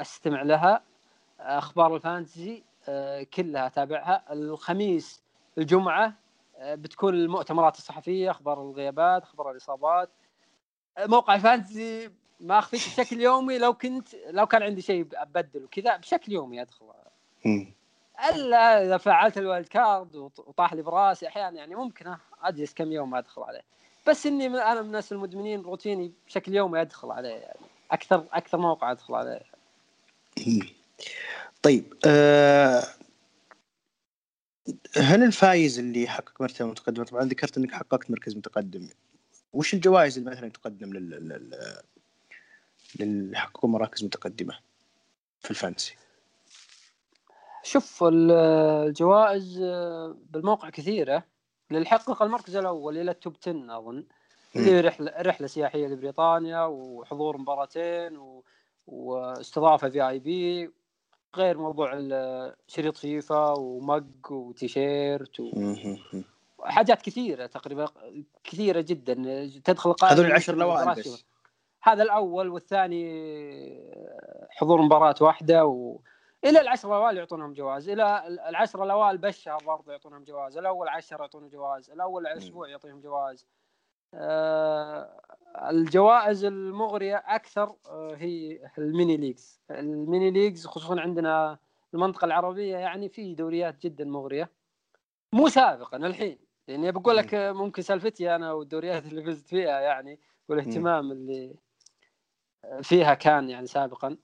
[0.00, 0.82] أستمع لها.
[1.40, 4.32] أخبار ال fantasy آه، كلها أتابعها.
[4.32, 5.22] الخميس
[5.58, 6.12] الجمعة
[6.56, 10.10] آه، بتكون المؤتمرات الصحفية أخبار الغيابات أخبار الإصابات.
[10.98, 13.58] آه، موقع ال fantasy ما اخفيك بشكل يومي.
[13.58, 16.86] لو كنت لو كان عندي شيء ابدل وكذا بشكل يومي ادخل.
[18.34, 22.92] إلا إذا فعلت ال wild card وط- وطاح لي براسي أحيانا يعني ممكن أجلس كم
[22.92, 23.62] يوم ما أدخل عليه.
[24.08, 28.90] بس إني أنا من الناس المدمنين روتيني بشكل يومي أدخل عليه يعني أكثر أكثر موقع
[28.90, 29.40] أدخل عليه.
[31.62, 32.82] طيب أه
[34.96, 38.88] هل الفايز اللي يحقق مرتبة متقدمة طبعا ذكرت إنك حققت مركز متقدم
[39.52, 41.78] وش الجوائز اللي مثلا تقدم لل لل
[43.00, 44.58] لل مراكز متقدمة
[45.40, 45.94] في ال fantasy
[47.62, 48.30] شوف ال-
[48.88, 51.24] الجوائز آه، بالموقع كثيرة.
[51.70, 54.04] اللي يحقق المركز الأول إلى ال top 10 أظن.
[54.56, 58.44] اللي رحلة رحلة سياحية لبريطانيا وحضور مباراتين و...
[58.88, 60.70] واستضافة في اي بي
[61.36, 61.92] غير موضوع
[62.66, 65.98] شريط فيفا ومج وتيشيرت مم.
[66.58, 67.88] وحاجات كثيرة تقريبا
[68.44, 69.14] كثيرة جدا.
[69.64, 71.24] تدخل هذول العشر الاوائل بس.
[71.82, 73.04] هذا الأول والثاني
[74.50, 75.98] حضور مباراة واحدة و...
[76.44, 77.88] إلى العشر الأوائل يعطونهم جواز.
[77.88, 80.58] إلى العشر الأوائل بالشهر برضه يعطونهم جواز.
[80.58, 81.90] الأول عشر يعطونهم جواز.
[81.90, 83.46] الأول أسبوع يعطيهم جواز.
[85.70, 89.60] الجوائز المغرية أكثر آه هي ال mini leagues.
[89.70, 91.58] ال mini leagues خصوصا عندنا
[91.94, 94.50] المنطقة العربية يعني في دوريات جدا مغرية.
[95.32, 96.38] مو سابقا الحين.
[96.68, 101.54] يعني بقول لك ممكن سالفتي أنا والدوريات اللي فزت فيها يعني والاهتمام اللي
[102.82, 104.08] فيها كان يعني سابقا.
[104.08, 104.18] آه،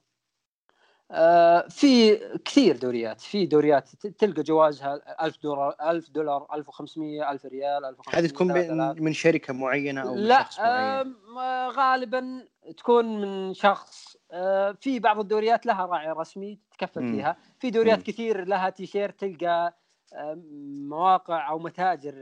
[1.69, 2.15] في
[2.45, 3.21] كثير دوريات.
[3.21, 9.13] في دوريات تلقى جوائزها 1000 دولار 1000 دولار 1500 1000 ريال 1500 هذه تكون من
[9.13, 11.15] شركة معينة أو لا شخص معين.
[11.37, 14.17] آه غالبا تكون من شخص.
[14.31, 17.37] آه في بعض الدوريات لها راعي رسمي تكفل فيها.
[17.59, 18.01] في دوريات م.
[18.01, 19.77] كثير لها تيشيرت تلقى
[20.13, 20.41] آه
[20.89, 22.13] مواقع أو متاجر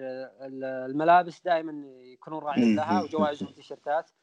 [0.61, 4.09] الملابس دائما يكونون راعيين لها وجوائزهم تيشيرتات.
[4.09, 4.22] آه،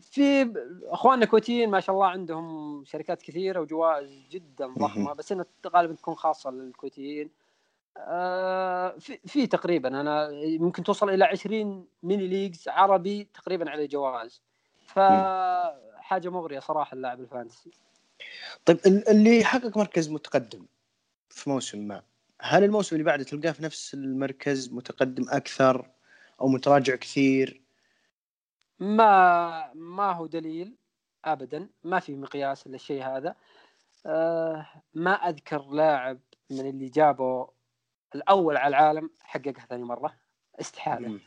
[0.00, 0.52] في
[0.84, 6.14] أخواننا الكويتيين ما شاء الله عندهم شركات كثيرة وجوائز جدا ضخمة بس انها غالبا تكون
[6.14, 7.30] خاصة للكويتيين.
[7.96, 14.42] آه، في, في تقريبا أنا ممكن توصل إلى 20 mini leagues عربي تقريبا على جوائز.
[14.88, 17.70] فحاجه مغرية صراحة اللاعب ال fantasy
[18.64, 20.66] طيب اللي يحقق مركز متقدم
[21.30, 22.02] في موسم ما
[22.40, 25.90] هل الموسم اللي بعده تلقاه في نفس المركز متقدم أكثر
[26.40, 27.60] أو متراجع كثير؟
[28.80, 30.76] ما ما هو دليل
[31.24, 33.34] ابدا ما في مقياس للشيء هذا.
[34.06, 36.18] أه ما أذكر لاعب
[36.50, 37.46] من اللي جابوا
[38.14, 40.16] الأول على العالم حققها ثاني مرة.
[40.60, 41.20] استحالة.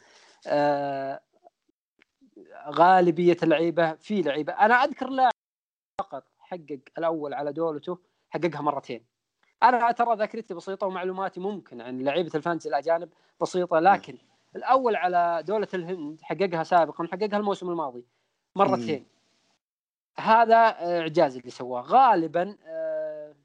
[0.48, 1.22] أه
[2.68, 5.32] غالبية اللعيبة في لعيبة أنا أذكر لاعب
[6.00, 9.06] فقط حقق الأول على دولته حققها مرتين.
[9.64, 13.10] أنا ترى ذاكرتي بسيطة ومعلوماتي ممكن عن لعيبة الفانتسي الأجانب
[13.42, 14.18] بسيطة لكن
[14.56, 18.06] الأول على دولة الهند حققها سابقا حققها الموسم الماضي
[18.56, 19.06] مرتين.
[20.18, 20.56] هذا
[21.00, 21.82] إعجاز اللي سواه.
[21.82, 23.36] غالبا آه،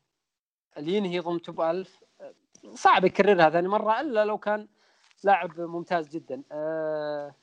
[0.76, 2.34] اللي ينهي ضمن top 1000 آه،
[2.74, 4.68] صعب يكررها ثاني مرة إلا لو كان
[5.24, 6.42] لاعب ممتاز جدا.
[6.52, 7.34] أه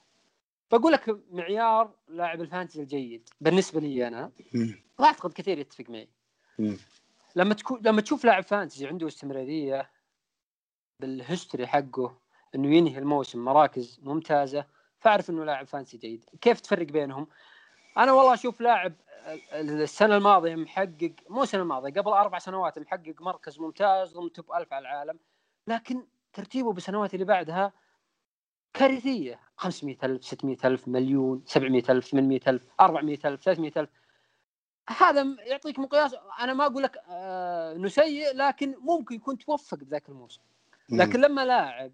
[0.71, 4.31] بقول لك معيار لاعب ال fantasy الجيد بالنسبة لي أنا.
[4.99, 6.09] وأعتقد كثير يتفق معي.
[7.35, 9.89] لما تكون لما تشوف لاعب fantasy عنده استمرارية
[10.99, 12.17] بال history حقه
[12.55, 14.65] إنه ينهي الموسم مراكز ممتازة
[14.99, 16.25] فأعرف إنه لاعب فانسي جيد.
[16.41, 17.27] كيف تفرق بينهم؟
[17.97, 18.93] أنا والله أشوف لاعب
[19.53, 24.73] السنة الماضية محقق مو السنة الماضية قبل أربع سنوات محقق مركز ممتاز ضمن توب ألف
[24.73, 25.19] على العالم.
[25.67, 27.73] لكن ترتيبه بالسنوات اللي بعدها
[28.73, 29.39] كارثية.
[29.57, 33.89] 500000 600000 مليون 700000 800000 400000 300000
[34.97, 36.15] هذا يعطيك مقياس.
[36.39, 40.41] أنا ما أقول لك آه إنه سيء لكن ممكن يكون توفق بذاك الموسم.
[40.89, 41.91] لكن لما لاعب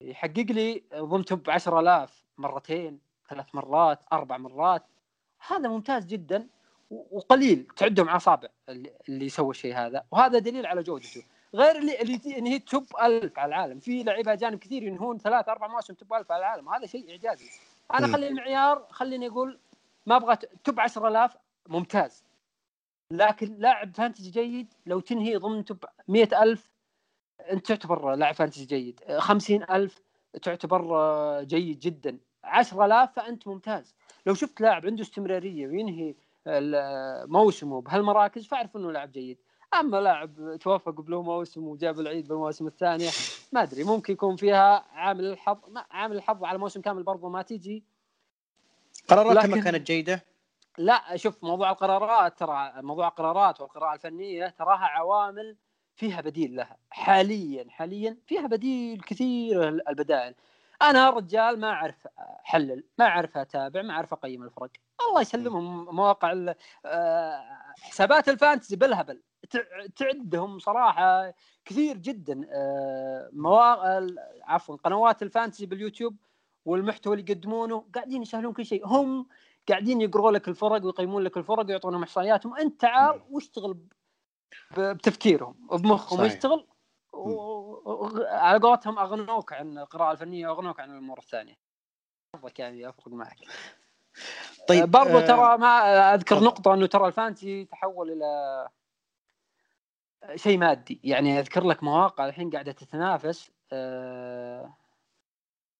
[0.00, 4.86] يحقق لي ضمن top 10000 مرتين ثلاث مرات أربع مرات.
[5.48, 6.48] هذا ممتاز جدا
[6.90, 8.48] وقليل تعدهم على أصابع
[9.08, 10.04] اللي سوى الشيء هذا.
[10.10, 11.22] وهذا دليل على جودته.
[11.54, 13.80] غير اللي اللي هي top 1000 على العالم.
[13.80, 16.68] في لعيبة أجانب كثير ينهون ثلاث أربع مواسم top 1000 على العالم.
[16.68, 17.44] هذا شيء إعجازي.
[17.94, 19.58] أنا خلي المعيار خليني أقول
[20.06, 21.36] ما أبغى top 10000
[21.68, 22.24] ممتاز.
[23.10, 26.70] لكن لاعب fantasy جيد لو تنهي ضمن top 100000
[27.40, 29.00] أنت تعتبر لاعب فانتسي جيد.
[29.18, 30.02] خمسين ألف
[30.42, 32.18] تعتبر آه، جيد جدا.
[32.44, 33.94] عشرة آلاف فأنت ممتاز.
[34.26, 36.14] لو شفت لاعب عنده استمرارية وينهي
[37.26, 39.38] موسمه بهالمراكز فاعرف إنه لاعب جيد.
[39.80, 43.10] أما لاعب توفق بله موسم وجاب العيد بالمواسم الثانية
[43.52, 47.42] ما أدري ممكن يكون فيها عامل الحظ ما عامل الحظ على موسم كامل برضه ما
[47.42, 47.84] تيجي
[49.08, 50.24] قراراتها ما كانت جيدة؟
[50.78, 55.56] لا شوف موضوع القرارات ترى موضوع القرارات والقراءة الفنية تراها عوامل
[55.96, 60.34] فيها بديل لها حاليا حاليا فيها بديل كثير البدائل
[60.82, 62.08] أنا رجال ما أعرف
[62.44, 64.70] أحلل ما أعرف أتابع ما أعرف أقيم الفرق.
[65.08, 66.54] الله يسلمهم مواقع
[66.86, 67.44] آه،
[67.80, 69.22] حسابات الفانتزي بالهبل.
[69.96, 74.06] تعدهم صراحة كثير جدا آه، مواقع
[74.42, 76.16] عفوا قنوات الفانتزي باليوتيوب
[76.64, 78.86] والمحتوى اللي يقدمونه قاعدين يسهلون كل شيء.
[78.86, 79.26] هم
[79.68, 82.56] قاعدين يقروا لك الفرق ويقيمون لك الفرق ويعطونهم إحصائياتهم.
[82.56, 83.78] أنت تعال واشتغل
[84.78, 86.66] بتفكيرهم بمخهم يشتغل
[87.12, 91.54] وعلى قولتهم أغنوك عن القراءة الفنية وأغنوك عن الأمور الثانية.
[92.34, 93.38] قصدك يعني افرق معك.
[94.68, 98.68] طيب آه، برضو آه ترى ما أذكر نقطة إنه ترى الفانتسي تحول إلى
[100.34, 101.00] شيء مادي.
[101.04, 104.76] يعني أذكر لك مواقع الحين قاعدة تتنافس آه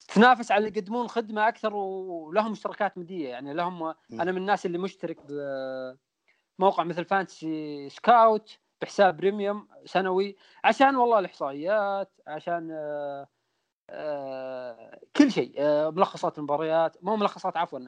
[0.09, 3.29] تنافس على اللي يقدمون خدمة أكثر ولهم اشتراكات مادية.
[3.29, 5.19] يعني لهم أنا من الناس اللي مشترك
[6.59, 13.29] بموقع مثل Fantasy Scout بحساب premium سنوي عشان والله الإحصائيات عشان آه
[13.91, 17.79] آه كل شيء آه ملخصات المباريات مو ملخصات عفوا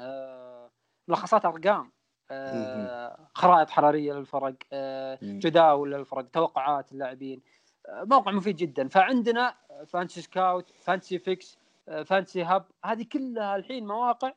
[1.08, 1.92] ملخصات أرقام
[3.34, 4.54] خرائط حرارية للفرق.
[5.22, 7.42] جداول للفرق توقعات اللاعبين
[7.88, 9.54] موقع مفيد جدا فعندنا
[9.86, 11.58] Fantasy Scout Fantasy Fix
[12.04, 14.32] Fantasy Hub هذه كلها الحين مواقع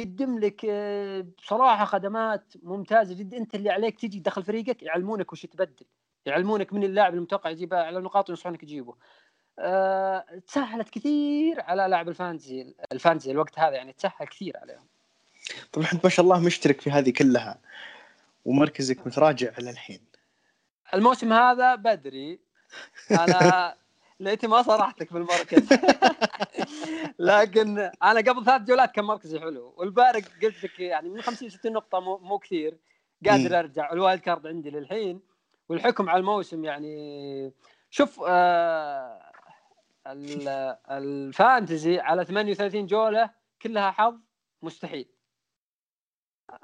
[0.00, 3.36] قدم لك آه، بصراحة خدمات ممتازة جدا.
[3.36, 5.86] أنت اللي عليك تجي تدخل فريقك يعلمونك وش تبدل
[6.26, 8.94] يعلمونك من اللاعب المتوقع يجيبه على نقاط وينصحونك تجيبه.
[9.58, 14.86] أه تسهلت كثير على لاعب الفانتزي الفانتزي الوقت هذا يعني تسهل كثير عليهم.
[15.72, 17.58] طبعا انت ما شاء الله مشترك في هذه كلها
[18.44, 20.00] ومركزك متراجع على الحين.
[20.94, 22.38] الموسم هذا بدري
[23.10, 23.74] أنا
[24.20, 25.68] ليتي ما صرحتك بالمركز.
[27.18, 31.72] لكن أنا قبل ثلاث جولات كان مركزي حلو والفارق قلت لك يعني من 50 60
[31.72, 32.78] نقطة مو, مو كثير.
[33.26, 35.20] قادر أرجع ال wild card عندي للحين
[35.68, 37.52] والحكم على الموسم يعني
[37.90, 39.22] شوف آه
[40.06, 43.30] ال- ال fantasy على 38 جولة
[43.62, 44.18] كلها حظ
[44.62, 45.08] مستحيل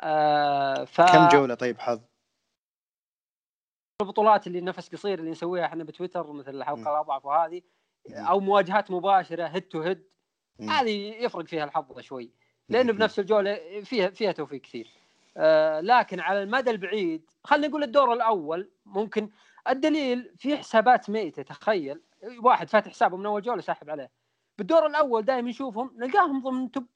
[0.01, 1.01] آه ف...
[1.01, 2.01] كم جولة طيب حظ؟
[4.03, 6.51] البطولات اللي نفسها قصير اللي نسويها إحنا بتويتر مثل.
[6.55, 7.63] الحلقة الاضعف وهذه.
[8.11, 10.03] أو مواجهات مباشرة head to head.
[10.61, 12.31] هذه يفرق فيها الحظ شوي
[12.69, 12.93] لأنه.
[12.93, 14.91] بنفس الجولة فيها فيها توفيق كثير.
[15.37, 19.31] آه لكن على المدى البعيد خلينا نقول الدور الأول ممكن
[19.69, 22.01] الدليل في حسابات ميتة تخيل.
[22.43, 24.11] واحد فاتح حسابه من أول جولة ساحب عليه.
[24.59, 26.87] بالدور الأول دائما نشوفهم نلقاهم ضمن top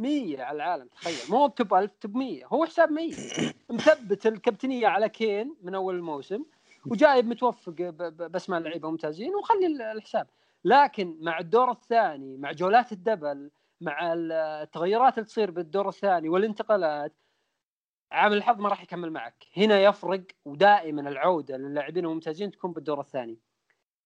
[0.00, 1.30] 100 على العالم تخيل.
[1.30, 3.14] مو top 1000 top 100 هو حساب 100
[3.70, 6.44] مثبت الكابتنية على كين من أول الموسم.
[6.86, 7.72] وجايب متوفق
[8.08, 10.26] باسماء لعيبه ممتازين وخلي ال- الحساب.
[10.64, 17.12] لكن مع الدور الثاني مع جولات الدبل مع ال- التغيرات اللي تصير بالدور الثاني والانتقالات
[18.12, 19.44] عامل الحظ ما راح يكمل معك.
[19.56, 23.38] هنا يفرق ودائما العودة للاعبين الممتازين تكون بالدور الثاني.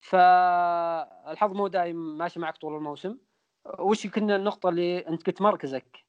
[0.01, 3.19] فالحظ مو دائما ماشي معك طول الموسم.
[3.79, 6.05] وش كنا النقطة اللي أنت قلت مركزك؟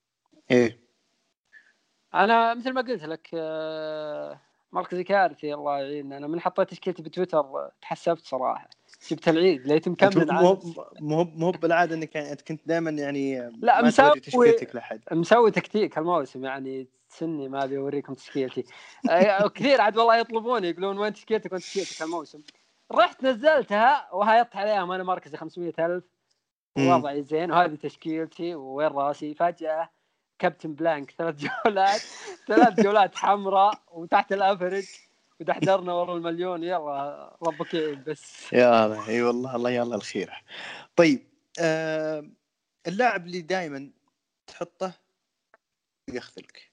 [0.52, 0.80] إيه.
[2.14, 4.42] أنا مثل ما قلت لك آه،
[4.72, 6.18] مركزي كارثي الله يعيننا.
[6.18, 8.70] أنا من حطيت تشكيلتي بتويتر تحسبت صراحة.
[9.12, 10.60] جبت العيد ليت مكمل مو.
[11.02, 15.02] مو مو بالعادة إنك يعني أنت كنت دائما يعني لا، ما مسوي- تشكيلتك لأحد.
[15.12, 18.64] مسوي تكتيك هالموسم يعني تسني ما أبي أوريكم تشكيلتي.
[19.56, 22.42] كثير عاد والله يطلبوني يقولون وين تشكيلتك وين تشكيلتك هالموسم
[22.92, 26.04] رحت نزلتها وهايطت عليهم أنا مركزي 500000
[26.78, 26.88] مم.
[26.88, 29.90] وضعي زين وهذه تشكيلتي وين راسي؟ فجأة
[30.40, 31.36] كابتن بلانك ثلاث
[31.66, 32.02] جولات
[32.48, 34.86] ثلاث جولات حمراء وتحت الافرج
[35.40, 36.64] ودحدرنا ورا المليون.
[36.64, 37.76] يلا ربك
[38.08, 38.54] بس.
[38.54, 40.44] يا الله إي والله الله يلا الخير.
[40.96, 41.28] طيب
[41.62, 42.30] آه
[42.88, 43.92] اللاعب اللي دائما
[44.48, 44.94] تحطه
[46.08, 46.72] يخذلك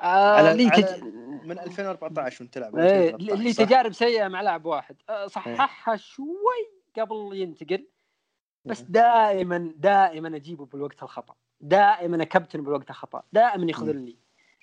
[0.00, 1.02] آه على- لي على- تج...
[1.44, 4.96] من 2014 وانت تلعب إيه 2013 لي صح؟ تجارب سيئة مع لاعب واحد.
[5.08, 7.86] آه، صححها شوي قبل ينتقل.
[8.66, 8.80] بس.
[8.80, 11.34] دائما دائما أجيبه بالوقت الخطأ.
[11.60, 13.22] دائما اكبتن بالوقت الخطأ.
[13.32, 14.16] دائما يخذلني.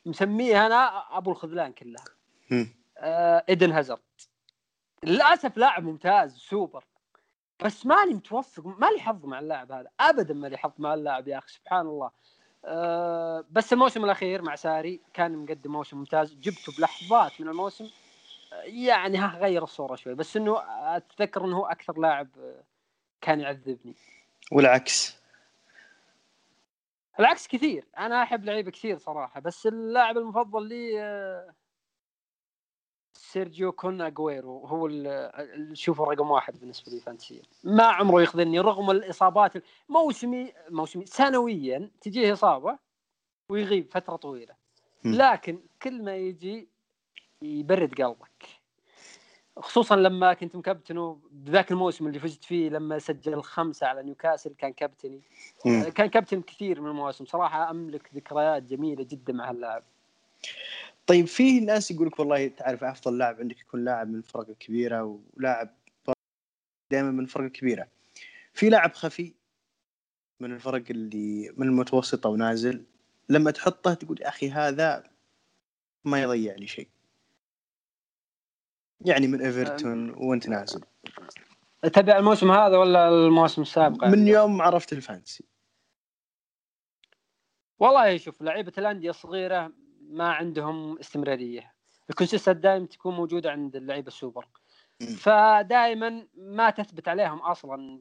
[0.05, 2.03] مسميه أنا أبو الخذلان كلها.
[2.97, 4.01] آه إيدن هازارد.
[5.03, 6.85] للأسف لاعب ممتاز سوبر.
[7.63, 9.89] بس ماني متوفق مالي حظ مع اللاعب هذا.
[9.99, 12.11] ابدا مالي حظ مع اللاعب يا أخي سبحان الله.
[12.65, 16.33] آه بس الموسم الأخير مع ساري كان مقدم موسم ممتاز.
[16.35, 17.89] جبته بلحظات من الموسم.
[18.53, 20.15] آه، يعني ها غير الصورة شوي.
[20.15, 20.57] بس إنه
[20.95, 22.63] أتذكر إنه هو أكثر لاعب آه،
[23.23, 23.95] كان يعذبني.
[24.51, 25.17] والعكس.
[27.19, 27.85] العكس كثير.
[27.97, 31.53] أنا أحب لعيبه كثير صراحة بس اللاعب المفضل لي آه،
[33.13, 38.59] سيرجيو كون اجويرو هو ال- ال- شوفه رقم واحد بالنسبة لي فانتسيا ما عمره يخذلني
[38.59, 39.53] رغم الإصابات
[39.89, 42.77] موسمي موسمي سنويا تجيه إصابة
[43.49, 44.55] ويغيب فترة طويلة.
[45.05, 46.67] لكن كل ما يجي
[47.41, 48.45] يبرد قلبك.
[49.57, 54.73] خصوصا لما كنت مكابتنه بذاك الموسم اللي فزت فيه لما سجل خمسة على نيوكاسل كان
[54.73, 55.21] كابتني.
[55.65, 55.83] مم.
[55.83, 57.25] كان كابتن كثير من المواسم.
[57.25, 59.83] صراحة أملك ذكريات جميلة جدا مع اللاعب.
[61.07, 65.19] طيب في ناس يقول لك والله تعرف أفضل لاعب عندك يكون لاعب من الفرق الكبيرة
[65.37, 65.69] ولاعب
[66.91, 67.87] دائما من الفرق الكبيرة.
[68.53, 69.33] في لاعب خفي
[70.39, 72.83] من الفرق اللي من المتوسطة ونازل
[73.29, 75.03] لما تحطه تقول يا أخي هذا
[76.05, 76.87] ما يضيع لي شيء.
[79.05, 80.81] يعني من ايفرتون وانت نازل.
[81.93, 85.45] تبع الموسم هذا ولا المواسم السابقه من يوم عرفت ال fantasy.
[87.79, 91.73] والله شوف لعيبة الأندية الصغيرة ما عندهم استمرارية.
[92.09, 94.47] ال consistent دائما تكون موجودة عند اللعيبة السوبر.
[95.17, 97.99] فدائما ما تثبت عليهم أصلا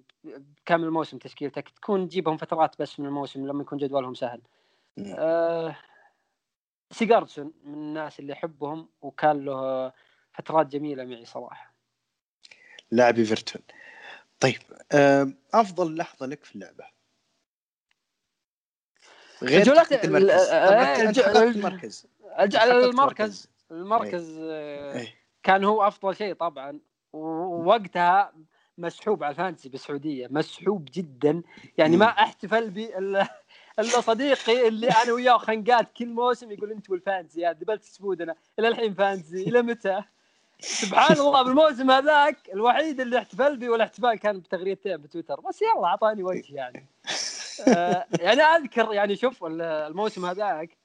[0.66, 1.68] كامل الموسم تشكيلتك.
[1.68, 4.40] تكون تجيبهم فترات بس من الموسم لما يكون جدولهم سهل.
[4.98, 5.76] آه
[6.90, 9.92] سيجارسون من الناس اللي احبهم وكان له
[10.32, 11.74] فترات جميلة معي صراحة.
[12.90, 13.62] لاعب إيفرتون.
[14.40, 14.58] طيب
[15.54, 16.84] أفضل لحظة لك في اللعبة.
[19.42, 20.48] غير تحقيق المركز.
[20.48, 21.00] طبعا آه،
[21.50, 22.06] المركز.
[22.40, 23.48] الج- حققت المركز.
[23.70, 24.38] المركز.
[24.40, 25.14] آه، إيه.
[25.42, 26.80] كان هو أفضل شيء طبعا.
[27.12, 28.32] ووقتها
[28.78, 30.26] مسحوب على الفانتسي بالسعودية.
[30.30, 31.42] مسحوب جدا.
[31.78, 32.06] يعني ما.
[32.06, 33.28] أحتفل بي إلا
[33.78, 38.36] إلا صديقي اللي أنا وياه خنقات كل موسم يقول انت والفانتسي يا دبلت سبودنا.
[38.58, 39.42] إلى الحين فانتسي.
[39.42, 40.02] إلى متى؟
[40.62, 45.40] سبحان الله بالموسم هذاك الوحيد اللي احتفل بي والاحتفال كان بتغريدتين بتويتر.
[45.40, 46.86] بس يلا أعطاني وجه يعني.
[47.68, 50.76] آه، يعني أذكر يعني شوف ال- الموسم هذاك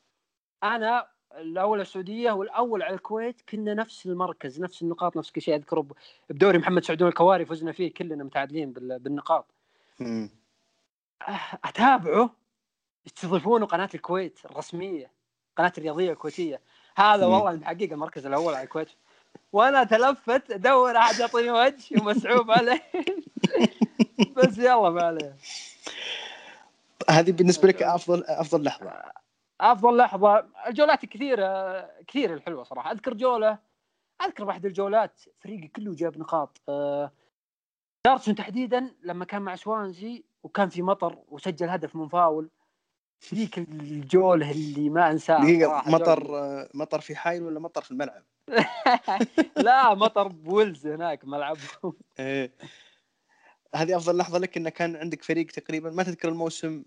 [0.64, 1.08] أنا
[1.38, 5.56] الأول السعودية والأول على الكويت كنا نفس المركز نفس النقاط نفس كل شيء.
[5.56, 5.86] أذكر
[6.30, 9.46] بدوري محمد سعدون الكواري فزنا فيه كلنا متعادلين بال- بالنقاط.
[10.02, 10.30] آه،
[11.66, 12.30] أتابعه؟
[13.06, 15.12] يستضيفونه قناة الكويت الرسمية
[15.58, 16.62] قناة الرياضية الكويتية.
[16.96, 17.26] هذا.
[17.26, 18.90] والله محقق المركز الأول على الكويت.
[19.54, 22.84] وأنا تلفت ادور احد يعطيني وجه ومسعوب عليه.
[24.38, 25.36] بس يلا ما عليه.
[27.10, 29.04] هذه بالنسبة لك افضل أفضل لحظة.
[29.62, 30.46] أفضل لحظة.
[30.68, 32.92] الجولات كثيرة كثير الحلوة صراحة.
[32.92, 33.58] أذكر جولة
[34.22, 35.22] أذكر واحد الجولات.
[35.40, 36.62] فريقي كله جاب نقاط.
[36.70, 37.12] آه،
[38.06, 42.50] دارسون تحديدا لما كان مع سوانزي وكان في مطر وسجل هدف من فاول.
[43.34, 45.40] ذيك الجولة اللي ما أنساها
[45.88, 46.68] مطر جولة.
[46.74, 48.24] مطر في حايل ولا مطر في الملعب؟
[49.58, 51.94] لا مطر بولز هناك ملعبهم.
[52.20, 52.52] إيه.
[53.76, 56.84] هذه أفضل لحظة لك إنه كان عندك فريق تقريبا ما تذكر الموسم؟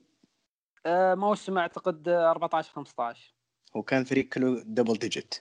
[0.86, 3.34] آه، موسم أعتقد آه، 14 15
[3.74, 5.34] وكان فريق كله double digit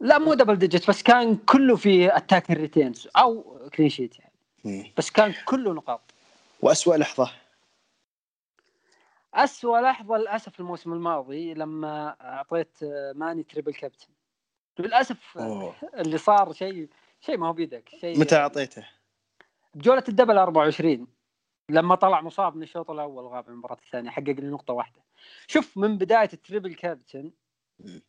[0.00, 4.92] لا مو double digit بس كان كله في attack returns أو clean sheet يعني.
[4.98, 6.00] بس كان كله نقاط.
[6.62, 7.30] واسوء لحظة.
[9.34, 14.08] أسوأ لحظة للأسف الموسم الماضي لما أعطيت آه، ماني triple captain
[14.78, 15.74] للأسف آه، أوه.
[16.00, 16.88] اللي صار شيء
[17.20, 18.88] شيء ما هو بيدك شيء متى أعطيته؟
[19.74, 21.06] بجولة ال double 24
[21.68, 25.02] لما طلع مصاب من الشوط الأول غاب عن المباراة الثانية حقق لي نقطة واحدة
[25.46, 27.32] شوف من بداية ال triple captain
[27.78, 28.02] مم.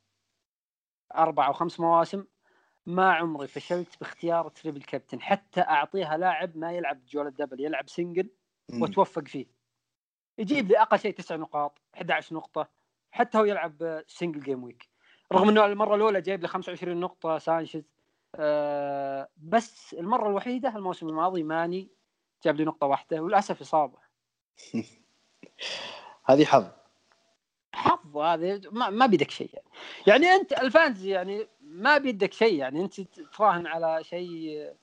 [1.16, 2.26] أربع أو خمس مواسم
[2.86, 8.30] ما عمري فشلت باختيار triple captain حتى أعطيها لاعب ما يلعب جولة double يلعب single.
[8.82, 9.46] واتوفق فيه
[10.38, 12.70] يجيب لي أقل شيء تسع نقاط 11 نقطة
[13.12, 14.90] حتى هو يلعب single game week
[15.34, 17.84] رغم إنه المرة الأولى جايب لي 25 نقطة سانشيز.
[18.36, 21.90] آه بس المرة الوحيدة الموسم الماضي ماني
[22.44, 23.98] جاب لي نقطة واحدة وللأسف إصابة.
[26.26, 26.68] هذه حظ.
[27.74, 29.68] حظ هذا ما, ما بيدك شيء يعني.
[30.08, 34.74] يعني أنت الفانتزي يعني ما بيدك شيء يعني أنت تراهن على شيء.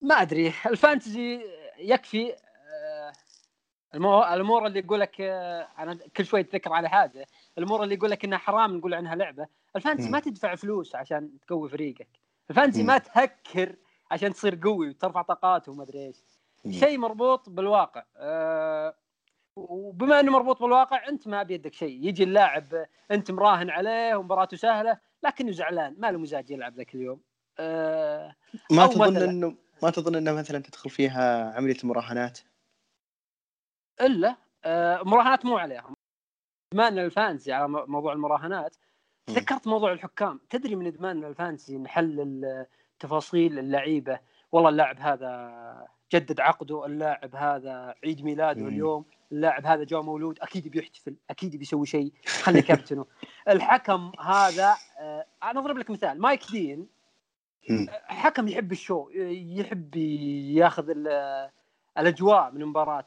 [0.00, 1.40] ما أدري الفانتزي
[1.78, 2.36] يكفي
[3.94, 7.26] الأمور اللي يقول لك آه، أنا كل شوي أتذكر على حاجة
[7.58, 10.12] الأمور اللي يقول لك إنها حرام نقول عنها لعبة الفانتزي مم.
[10.12, 12.08] ما تدفع فلوس عشان تقوي فريقك
[12.50, 12.86] الفانتزي مم.
[12.86, 13.76] ما تهكر
[14.10, 16.24] عشان تصير قوي وترفع طاقات وما أدري إيش.
[16.70, 18.94] شيء مربوط بالواقع آه،
[19.56, 24.98] وبما إنه مربوط بالواقع أنت ما بيدك شيء يجي اللاعب أنت مراهن عليه ومباراته سهلة
[25.22, 27.20] لكنه زعلان ما له مزاج يلعب ذاك اليوم
[27.58, 28.34] آه،
[28.70, 29.16] ما تظن.
[29.16, 32.38] انه ما تظن إنه مثلا تدخل فيها عملية مراهنات؟
[34.00, 35.94] إلا آه، مراهنات مو عليهم.
[36.72, 38.76] إدمان ال fantasy على موضوع المراهنات.
[39.28, 39.34] مم.
[39.34, 40.40] تذكرت موضوع الحكام.
[40.50, 42.66] تدري من إدمان ال fantasy نحلل
[42.98, 44.18] تفاصيل اللعيبة؟
[44.52, 46.86] والله اللاعب هذا جدد عقده.
[46.86, 48.68] اللاعب هذا عيد ميلاده مم.
[48.68, 49.04] اليوم.
[49.32, 50.38] اللاعب هذا جو مولود.
[50.40, 52.12] أكيد بيحتفل أكيد بيسوي شيء.
[52.42, 53.06] خلي كابتنه.
[53.48, 56.20] الحكم هذا آه، أنا أضرب لك مثال.
[56.20, 56.88] مايك دين
[57.70, 57.86] مم.
[58.04, 59.10] حكم يحب الشو
[59.58, 61.50] يحب ياخذ ال-
[61.98, 63.04] الأجواء من المباراة.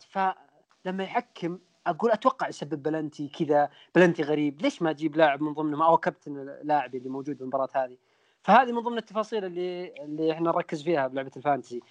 [0.87, 4.61] فلما يحكم أقول أتوقع يسبب بلنتي كذا بلنتي غريب.
[4.61, 7.97] ليش ما أجيب لاعب من ضمنهم؟ أو كابتن اللاعب اللي موجود بالمباراه هذه.
[8.43, 11.81] فهذه من ضمن التفاصيل اللي اللي إحنا نركز فيها بلعبة ال fantasy.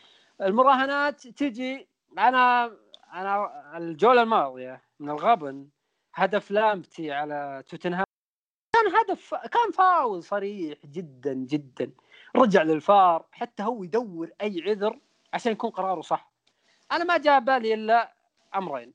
[0.40, 1.88] المراهنات تجي
[2.18, 2.76] أنا
[3.12, 5.68] أنا الجولة الماضية من الغبن
[6.14, 8.05] هدف لامبتي على توتنهام.
[8.76, 11.90] كان هدف كان فاول صريح جدا جدا.
[12.36, 14.99] رجع للفار حتى هو يدور أي عذر
[15.32, 16.32] عشان يكون قراره صح.
[16.92, 18.15] أنا ما جاء بالي إلا
[18.59, 18.92] أمرين.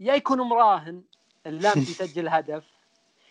[0.00, 1.02] يا يكون مراهن
[1.46, 2.64] اللامبتي يسجل هدف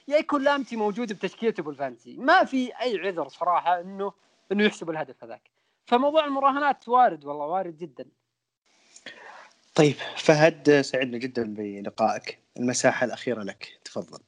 [0.07, 4.13] يا يكون لامبتي موجود بتشكيلته بال fantasy ما في أي عذر صراحة انه
[4.51, 5.49] إنه يحسب الهدف هذاك.
[5.85, 8.05] فموضوع المراهنات وارد والله وارد جدا.
[9.75, 12.39] طيب فهد سعدنا جدا بلقائك.
[12.57, 13.79] المساحة الأخيرة لك.
[13.85, 14.19] تفضل.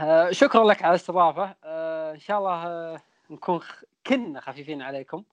[0.00, 1.56] آه، شكرا لك على الاستضافة.
[1.64, 3.60] آه، إن شاء الله آه، نكون.
[4.06, 5.24] كنا خفيفين عليكم.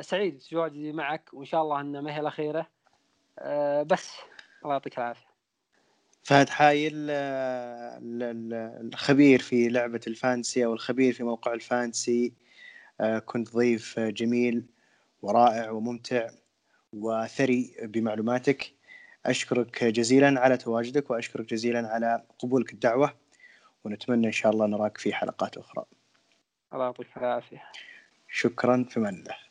[0.00, 2.66] سعيد بتواجدي معك وإن شاء الله انها ما هي الأخيرة.
[3.82, 4.10] بس
[4.62, 5.28] الله يعطيك العافية.
[6.22, 12.32] فهد حايل آه، ال- ال- الخبير في لعبة الفانسي أو الخبير في موقع الفانسي
[13.00, 14.66] آه، كنت ضيف آه، جميل
[15.22, 16.28] ورائع وممتع
[16.92, 18.72] وثري بمعلوماتك.
[19.26, 23.14] أشكرك جزيلا على تواجدك وأشكرك جزيلا على قبولك الدعوة
[23.84, 25.84] ونتمنى إن شاء الله نراك في حلقات أخرى.
[26.72, 27.62] الله يعطيك العافية.
[28.28, 29.47] شكرا في الله.